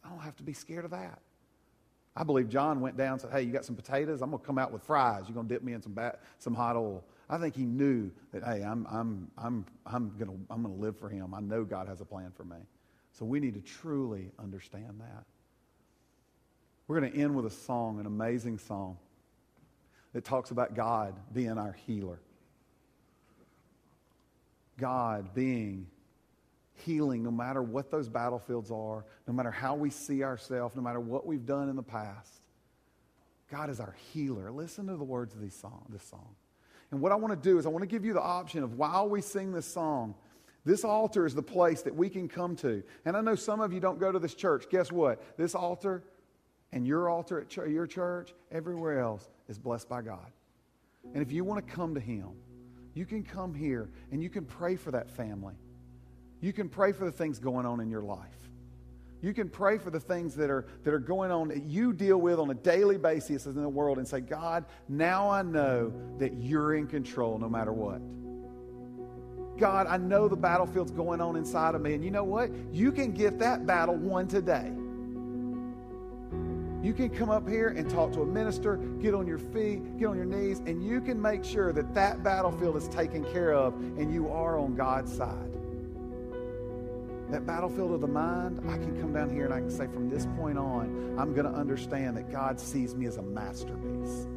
I 0.03 0.09
don't 0.09 0.21
have 0.21 0.35
to 0.37 0.43
be 0.43 0.53
scared 0.53 0.85
of 0.85 0.91
that. 0.91 1.19
I 2.15 2.23
believe 2.23 2.47
John 2.47 2.79
went 2.79 2.95
down 2.95 3.13
and 3.13 3.21
said, 3.21 3.31
Hey, 3.31 3.41
you 3.41 3.51
got 3.51 3.65
some 3.65 3.75
potatoes? 3.75 4.21
I'm 4.21 4.29
going 4.29 4.39
to 4.41 4.45
come 4.45 4.57
out 4.57 4.71
with 4.71 4.83
fries. 4.83 5.23
You're 5.27 5.33
going 5.33 5.47
to 5.47 5.53
dip 5.53 5.63
me 5.63 5.73
in 5.73 5.81
some, 5.81 5.93
bat, 5.93 6.21
some 6.37 6.53
hot 6.53 6.75
oil. 6.75 7.03
I 7.29 7.37
think 7.37 7.55
he 7.55 7.63
knew 7.63 8.11
that, 8.31 8.43
hey, 8.43 8.63
I'm, 8.63 8.85
I'm, 8.89 9.31
I'm, 9.37 9.65
I'm 9.85 10.13
going 10.17 10.29
to 10.29 10.53
I'm 10.53 10.63
to 10.63 10.69
live 10.69 10.97
for 10.97 11.09
him. 11.09 11.33
I 11.33 11.39
know 11.39 11.63
God 11.63 11.87
has 11.87 12.01
a 12.01 12.05
plan 12.05 12.31
for 12.35 12.43
me. 12.43 12.57
So 13.13 13.25
we 13.25 13.39
need 13.39 13.53
to 13.55 13.61
truly 13.61 14.31
understand 14.39 14.99
that. 14.99 15.23
We're 16.87 16.99
going 16.99 17.11
to 17.11 17.19
end 17.19 17.35
with 17.35 17.45
a 17.45 17.49
song, 17.49 17.99
an 17.99 18.05
amazing 18.05 18.57
song 18.57 18.97
that 20.13 20.23
talks 20.23 20.51
about 20.51 20.75
God 20.75 21.15
being 21.33 21.57
our 21.57 21.75
healer. 21.87 22.19
God 24.77 25.33
being 25.33 25.87
healing 26.85 27.23
no 27.23 27.31
matter 27.31 27.61
what 27.61 27.91
those 27.91 28.09
battlefields 28.09 28.71
are, 28.71 29.05
no 29.27 29.33
matter 29.33 29.51
how 29.51 29.75
we 29.75 29.89
see 29.89 30.23
ourselves, 30.23 30.75
no 30.75 30.81
matter 30.81 30.99
what 30.99 31.25
we've 31.25 31.45
done 31.45 31.69
in 31.69 31.75
the 31.75 31.83
past. 31.83 32.41
God 33.51 33.69
is 33.69 33.79
our 33.79 33.95
healer. 34.13 34.51
Listen 34.51 34.87
to 34.87 34.97
the 34.97 35.03
words 35.03 35.33
of 35.35 35.41
this 35.41 35.55
song, 35.55 35.85
this 35.89 36.03
song. 36.03 36.35
And 36.91 37.01
what 37.01 37.11
I 37.11 37.15
want 37.15 37.33
to 37.33 37.49
do 37.49 37.57
is 37.57 37.65
I 37.65 37.69
want 37.69 37.83
to 37.83 37.87
give 37.87 38.05
you 38.05 38.13
the 38.13 38.21
option 38.21 38.63
of 38.63 38.77
while 38.77 39.07
we 39.07 39.21
sing 39.21 39.51
this 39.51 39.65
song, 39.65 40.15
this 40.65 40.83
altar 40.83 41.25
is 41.25 41.35
the 41.35 41.43
place 41.43 41.81
that 41.81 41.95
we 41.95 42.09
can 42.09 42.27
come 42.27 42.55
to. 42.57 42.83
And 43.05 43.17
I 43.17 43.21
know 43.21 43.35
some 43.35 43.59
of 43.59 43.73
you 43.73 43.79
don't 43.79 43.99
go 43.99 44.11
to 44.11 44.19
this 44.19 44.33
church. 44.33 44.65
Guess 44.69 44.91
what? 44.91 45.37
This 45.37 45.55
altar 45.55 46.03
and 46.71 46.87
your 46.87 47.09
altar 47.09 47.41
at 47.41 47.49
ch- 47.49 47.57
your 47.57 47.85
church, 47.85 48.33
everywhere 48.51 48.99
else, 48.99 49.27
is 49.47 49.59
blessed 49.59 49.89
by 49.89 50.01
God. 50.01 50.31
And 51.13 51.21
if 51.21 51.31
you 51.31 51.43
want 51.43 51.65
to 51.65 51.73
come 51.73 51.93
to 51.95 51.99
Him, 51.99 52.29
you 52.93 53.05
can 53.05 53.23
come 53.23 53.53
here 53.53 53.89
and 54.11 54.21
you 54.21 54.29
can 54.29 54.45
pray 54.45 54.75
for 54.75 54.91
that 54.91 55.09
family. 55.09 55.55
You 56.43 56.51
can 56.51 56.67
pray 56.67 56.91
for 56.91 57.05
the 57.05 57.11
things 57.11 57.39
going 57.39 57.65
on 57.65 57.79
in 57.79 57.89
your 57.89 58.01
life. 58.01 58.27
You 59.21 59.33
can 59.33 59.47
pray 59.47 59.77
for 59.77 59.89
the 59.89 59.99
things 60.01 60.35
that 60.35 60.49
are, 60.49 60.65
that 60.83 60.93
are 60.93 60.99
going 60.99 61.31
on 61.31 61.47
that 61.47 61.63
you 61.63 61.93
deal 61.93 62.17
with 62.17 62.37
on 62.37 62.49
a 62.49 62.53
daily 62.53 62.97
basis 62.97 63.45
in 63.45 63.55
the 63.55 63.69
world 63.69 63.97
and 63.97 64.05
say, 64.05 64.19
God, 64.19 64.65
now 64.89 65.29
I 65.29 65.41
know 65.41 65.93
that 66.19 66.33
you're 66.33 66.75
in 66.75 66.87
control 66.87 67.37
no 67.37 67.47
matter 67.47 67.71
what. 67.71 68.01
God, 69.57 69.87
I 69.87 69.95
know 69.95 70.27
the 70.27 70.35
battlefield's 70.35 70.91
going 70.91 71.21
on 71.21 71.37
inside 71.37 71.75
of 71.75 71.81
me. 71.81 71.93
And 71.93 72.03
you 72.03 72.11
know 72.11 72.25
what? 72.25 72.51
You 72.73 72.91
can 72.91 73.13
get 73.13 73.39
that 73.39 73.65
battle 73.65 73.95
won 73.95 74.27
today. 74.27 74.69
You 76.85 76.93
can 76.93 77.09
come 77.09 77.29
up 77.29 77.47
here 77.47 77.69
and 77.69 77.89
talk 77.89 78.11
to 78.11 78.21
a 78.23 78.25
minister, 78.25 78.75
get 79.01 79.13
on 79.13 79.27
your 79.27 79.39
feet, 79.39 79.97
get 79.97 80.07
on 80.07 80.17
your 80.17 80.25
knees, 80.25 80.59
and 80.59 80.85
you 80.85 80.99
can 80.99 81.21
make 81.21 81.45
sure 81.45 81.71
that 81.71 81.93
that 81.93 82.21
battlefield 82.21 82.75
is 82.75 82.89
taken 82.89 83.23
care 83.31 83.53
of 83.53 83.75
and 83.75 84.13
you 84.13 84.27
are 84.27 84.59
on 84.59 84.75
God's 84.75 85.15
side. 85.15 85.62
That 87.33 87.47
battlefield 87.47 87.93
of 87.93 88.01
the 88.01 88.07
mind, 88.07 88.59
I 88.69 88.77
can 88.77 88.95
come 89.01 89.11
down 89.11 89.31
here 89.31 89.45
and 89.45 89.53
I 89.55 89.57
can 89.57 89.71
say, 89.71 89.87
from 89.87 90.07
this 90.07 90.27
point 90.37 90.55
on, 90.55 91.15
I'm 91.17 91.33
going 91.33 91.51
to 91.51 91.59
understand 91.59 92.15
that 92.15 92.31
God 92.31 92.59
sees 92.59 92.93
me 92.93 93.07
as 93.07 93.17
a 93.17 93.23
masterpiece. 93.23 94.27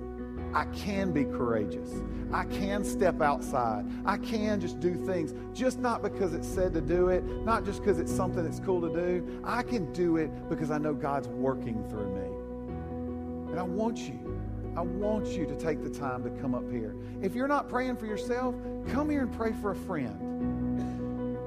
I 0.54 0.64
can 0.74 1.12
be 1.12 1.24
courageous. 1.24 1.90
I 2.32 2.44
can 2.44 2.84
step 2.84 3.20
outside. 3.20 3.84
I 4.06 4.16
can 4.16 4.62
just 4.62 4.80
do 4.80 4.94
things, 4.94 5.34
just 5.52 5.78
not 5.78 6.00
because 6.00 6.32
it's 6.32 6.48
said 6.48 6.72
to 6.72 6.80
do 6.80 7.08
it, 7.08 7.22
not 7.22 7.66
just 7.66 7.80
because 7.80 7.98
it's 7.98 8.10
something 8.10 8.42
that's 8.42 8.60
cool 8.60 8.80
to 8.80 8.88
do. 8.88 9.42
I 9.44 9.62
can 9.62 9.92
do 9.92 10.16
it 10.16 10.30
because 10.48 10.70
I 10.70 10.78
know 10.78 10.94
God's 10.94 11.28
working 11.28 11.86
through 11.90 12.14
me. 12.14 13.50
And 13.50 13.60
I 13.60 13.62
want 13.62 13.98
you, 13.98 14.40
I 14.74 14.80
want 14.80 15.26
you 15.26 15.44
to 15.44 15.54
take 15.54 15.82
the 15.82 15.90
time 15.90 16.24
to 16.24 16.30
come 16.40 16.54
up 16.54 16.70
here. 16.70 16.96
If 17.20 17.34
you're 17.34 17.46
not 17.46 17.68
praying 17.68 17.96
for 17.96 18.06
yourself, 18.06 18.54
come 18.88 19.10
here 19.10 19.20
and 19.20 19.32
pray 19.36 19.52
for 19.60 19.72
a 19.72 19.76
friend. 19.76 20.55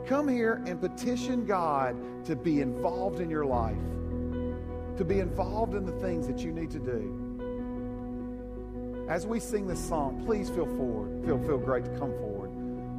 Come 0.10 0.28
here 0.28 0.62
and 0.66 0.82
petition 0.82 1.46
God 1.46 2.26
to 2.26 2.36
be 2.36 2.62
involved 2.62 3.20
in 3.20 3.30
your 3.30 3.46
life, 3.46 3.78
to 4.98 5.06
be 5.06 5.20
involved 5.20 5.76
in 5.76 5.86
the 5.86 5.92
things 6.00 6.26
that 6.26 6.40
you 6.40 6.52
need 6.52 6.72
to 6.72 6.80
do. 6.80 7.16
As 9.08 9.28
we 9.28 9.40
sing 9.40 9.68
this 9.68 9.88
song, 9.88 10.26
please 10.26 10.50
feel 10.50 10.66
forward. 10.66 11.24
Feel, 11.24 11.38
feel 11.44 11.60
great 11.60 11.86
to 11.86 11.92
come 11.92 12.12
forward. 12.14 12.50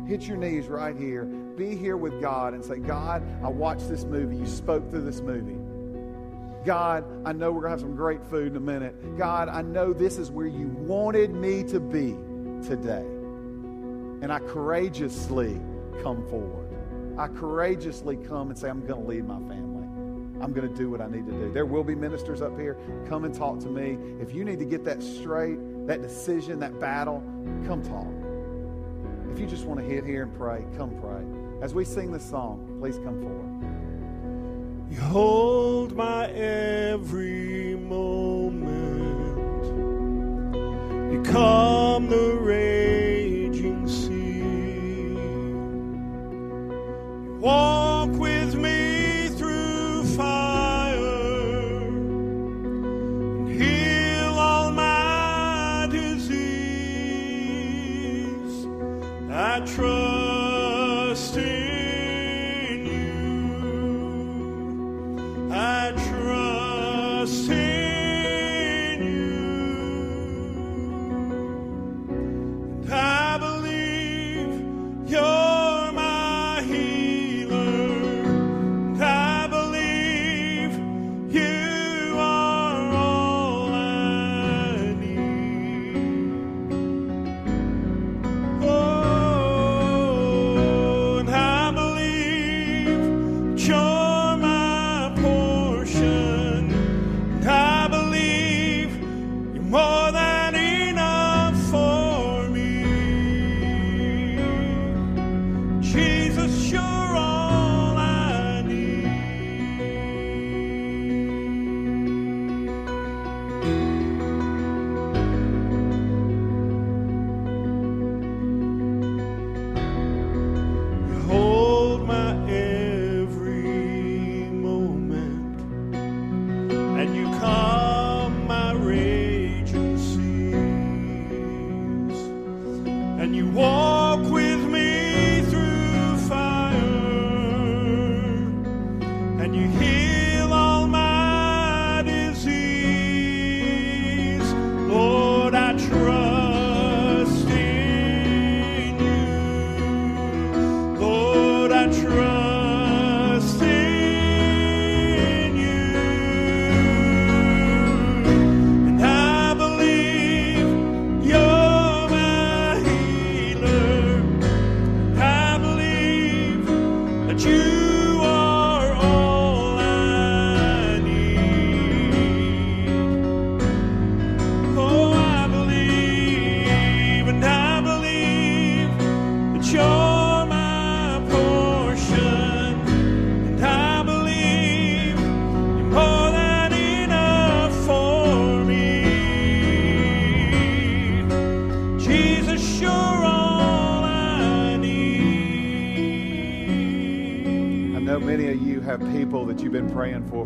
Hit 0.08 0.28
your 0.28 0.36
knees 0.36 0.68
right 0.68 0.94
here. 0.94 1.24
Be 1.24 1.74
here 1.74 1.96
with 1.96 2.20
God 2.20 2.54
and 2.54 2.64
say, 2.64 2.78
God, 2.78 3.24
I 3.42 3.48
watched 3.48 3.88
this 3.88 4.04
movie. 4.04 4.36
You 4.36 4.46
spoke 4.46 4.88
through 4.88 5.02
this 5.02 5.20
movie. 5.20 5.58
God, 6.64 7.04
I 7.26 7.32
know 7.32 7.50
we're 7.50 7.62
going 7.62 7.72
to 7.72 7.78
have 7.78 7.80
some 7.80 7.96
great 7.96 8.24
food 8.26 8.52
in 8.52 8.56
a 8.56 8.60
minute. 8.60 9.18
God, 9.18 9.48
I 9.48 9.62
know 9.62 9.92
this 9.92 10.16
is 10.16 10.30
where 10.30 10.46
you 10.46 10.68
wanted 10.68 11.32
me 11.32 11.64
to 11.64 11.80
be 11.80 12.16
today. 12.64 13.04
And 14.22 14.32
I 14.32 14.38
courageously 14.38 15.60
come 16.04 16.24
forward. 16.28 16.69
I 17.20 17.28
courageously 17.28 18.16
come 18.16 18.48
and 18.48 18.58
say, 18.58 18.70
I'm 18.70 18.80
going 18.86 19.02
to 19.02 19.06
lead 19.06 19.26
my 19.26 19.36
family. 19.40 19.84
I'm 20.42 20.54
going 20.54 20.66
to 20.66 20.74
do 20.74 20.88
what 20.88 21.02
I 21.02 21.06
need 21.06 21.26
to 21.26 21.32
do. 21.32 21.52
There 21.52 21.66
will 21.66 21.84
be 21.84 21.94
ministers 21.94 22.40
up 22.40 22.58
here. 22.58 22.78
Come 23.10 23.26
and 23.26 23.34
talk 23.34 23.60
to 23.60 23.68
me. 23.68 23.98
If 24.22 24.32
you 24.34 24.42
need 24.42 24.58
to 24.58 24.64
get 24.64 24.84
that 24.84 25.02
straight, 25.02 25.58
that 25.86 26.00
decision, 26.00 26.58
that 26.60 26.80
battle, 26.80 27.22
come 27.66 27.82
talk. 27.82 28.06
If 29.34 29.38
you 29.38 29.46
just 29.46 29.66
want 29.66 29.80
to 29.80 29.86
hit 29.86 30.06
here 30.06 30.22
and 30.22 30.34
pray, 30.34 30.64
come 30.78 30.98
pray. 30.98 31.22
As 31.62 31.74
we 31.74 31.84
sing 31.84 32.10
this 32.10 32.24
song, 32.24 32.78
please 32.80 32.96
come 32.96 33.20
forward. 33.20 33.50
You 34.90 35.02
hold 35.02 35.94
my 35.94 36.26
every 36.28 37.76
moment. 37.76 38.70
You 41.12 41.22
calm 41.30 42.08
the 42.08 42.38
raging 42.40 43.09
You 47.42 47.79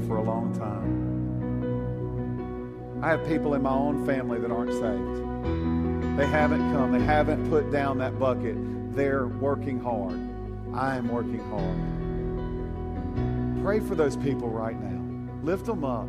for 0.06 0.16
a 0.18 0.22
long 0.22 0.54
time. 0.54 1.04
I 3.02 3.08
have 3.10 3.26
people 3.26 3.54
in 3.54 3.62
my 3.62 3.70
own 3.70 4.06
family 4.06 4.38
that 4.38 4.50
aren't 4.50 4.72
saved. 4.72 6.18
They 6.18 6.26
haven't 6.26 6.72
come, 6.72 6.92
they 6.92 7.00
haven't 7.04 7.50
put 7.50 7.70
down 7.72 7.98
that 7.98 8.18
bucket. 8.18 8.56
They're 8.94 9.26
working 9.26 9.80
hard. 9.80 10.18
I 10.74 10.96
am 10.96 11.08
working 11.08 11.40
hard. 11.50 11.76
Pray 13.64 13.80
for 13.80 13.94
those 13.94 14.16
people 14.16 14.48
right 14.48 14.80
now. 14.80 15.00
Lift 15.42 15.66
them 15.66 15.84
up. 15.84 16.08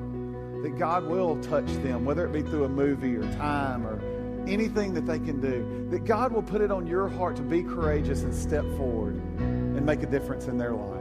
That 0.63 0.77
God 0.79 1.05
will 1.05 1.41
touch 1.41 1.67
them, 1.83 2.05
whether 2.05 2.25
it 2.25 2.31
be 2.31 2.41
through 2.41 2.63
a 2.63 2.69
movie 2.69 3.15
or 3.15 3.23
time 3.33 3.85
or 3.85 3.99
anything 4.47 4.93
that 4.93 5.05
they 5.05 5.19
can 5.19 5.41
do. 5.41 5.87
That 5.89 6.05
God 6.05 6.31
will 6.31 6.43
put 6.43 6.61
it 6.61 6.71
on 6.71 6.87
your 6.87 7.07
heart 7.07 7.35
to 7.37 7.41
be 7.41 7.61
courageous 7.61 8.23
and 8.23 8.33
step 8.33 8.63
forward 8.77 9.15
and 9.37 9.85
make 9.85 10.01
a 10.01 10.07
difference 10.07 10.47
in 10.47 10.57
their 10.57 10.73
life. 10.73 10.94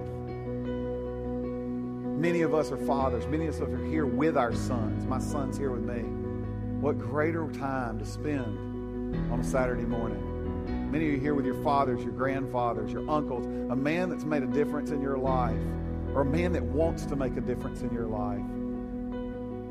Many 2.17 2.43
of 2.43 2.55
us 2.55 2.71
are 2.71 2.77
fathers. 2.79 3.27
Many 3.27 3.49
of 3.49 3.57
us 3.57 3.61
are 3.61 3.85
here 3.87 4.07
with 4.07 4.37
our 4.37 4.55
sons. 4.55 5.05
My 5.05 5.19
son's 5.19 5.59
here 5.59 5.71
with 5.71 5.83
me. 5.83 6.03
What 6.81 6.99
greater 6.99 7.51
time 7.51 7.99
to 7.99 8.07
spend 8.07 9.17
on 9.33 9.41
a 9.41 9.45
Saturday 9.45 9.85
morning? 9.85 10.91
Many 10.91 11.09
of 11.09 11.15
you 11.15 11.21
here 11.21 11.35
with 11.35 11.45
your 11.45 11.61
fathers, 11.65 12.03
your 12.03 12.13
grandfathers, 12.13 12.93
your 12.93 13.09
uncles, 13.11 13.47
a 13.47 13.77
man 13.77 14.09
that's 14.11 14.25
made 14.25 14.45
a 14.45 14.47
difference 14.47 14.91
in 14.91 15.03
your 15.03 15.19
life, 15.19 15.59
or 16.15 16.21
a 16.21 16.25
man 16.25 16.53
that 16.53 16.63
wants 16.63 17.05
to 17.07 17.17
make 17.17 17.37
a 17.37 17.41
difference 17.41 17.83
in 17.83 17.93
your 17.93 18.07
life. 18.07 18.41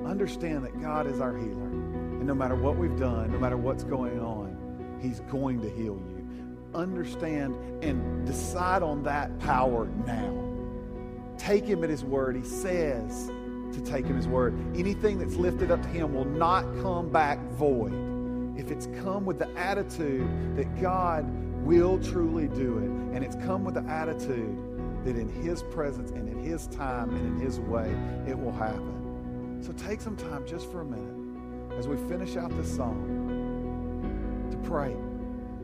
Understand 0.05 0.65
that 0.65 0.79
God 0.81 1.07
is 1.07 1.21
our 1.21 1.35
healer. 1.37 1.63
And 1.63 2.27
no 2.27 2.35
matter 2.35 2.55
what 2.55 2.77
we've 2.77 2.99
done, 2.99 3.31
no 3.31 3.39
matter 3.39 3.57
what's 3.57 3.85
going 3.85 4.19
on, 4.19 4.99
He's 5.01 5.21
going 5.21 5.61
to 5.61 5.69
heal 5.69 5.95
you. 5.95 6.27
Understand 6.75 7.55
and 7.83 8.27
decide 8.27 8.83
on 8.83 9.01
that 9.03 9.39
power 9.39 9.87
now. 10.05 10.52
Take 11.37 11.65
Him 11.65 11.83
at 11.83 11.89
His 11.89 12.03
word. 12.03 12.35
He 12.35 12.43
says 12.43 13.31
to 13.73 13.81
take 13.83 14.05
Him 14.05 14.11
at 14.11 14.17
His 14.17 14.27
word. 14.27 14.53
Anything 14.75 15.17
that's 15.17 15.35
lifted 15.35 15.71
up 15.71 15.81
to 15.81 15.87
Him 15.89 16.13
will 16.13 16.25
not 16.25 16.63
come 16.81 17.09
back 17.09 17.39
void. 17.51 17.93
If 18.57 18.71
it's 18.71 18.87
come 19.01 19.25
with 19.25 19.39
the 19.39 19.49
attitude 19.57 20.55
that 20.55 20.79
God 20.81 21.25
will 21.63 21.99
truly 21.99 22.47
do 22.47 22.77
it, 22.77 23.15
and 23.15 23.23
it's 23.23 23.35
come 23.45 23.63
with 23.63 23.75
the 23.75 23.83
attitude 23.83 24.57
that 25.05 25.15
in 25.15 25.29
His 25.43 25.63
presence 25.63 26.11
and 26.11 26.29
in 26.29 26.43
His 26.43 26.67
time 26.67 27.09
and 27.15 27.25
in 27.25 27.45
His 27.45 27.59
way, 27.59 27.95
it 28.27 28.37
will 28.37 28.51
happen. 28.51 29.59
So 29.61 29.71
take 29.73 30.01
some 30.01 30.15
time 30.15 30.45
just 30.45 30.71
for 30.71 30.81
a 30.81 30.85
minute 30.85 31.77
as 31.77 31.87
we 31.87 31.97
finish 32.09 32.35
out 32.35 32.55
this 32.57 32.73
song 32.73 34.49
to 34.51 34.57
pray 34.69 34.95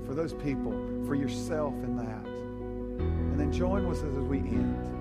for 0.06 0.16
those 0.16 0.34
people, 0.34 0.72
for 1.06 1.16
yourself 1.16 1.74
in 1.84 1.96
that. 1.98 2.26
And 2.26 3.40
then 3.40 3.52
join 3.52 3.88
with 3.88 4.00
us 4.00 4.04
as 4.06 4.24
we 4.24 4.40
end. 4.40 4.99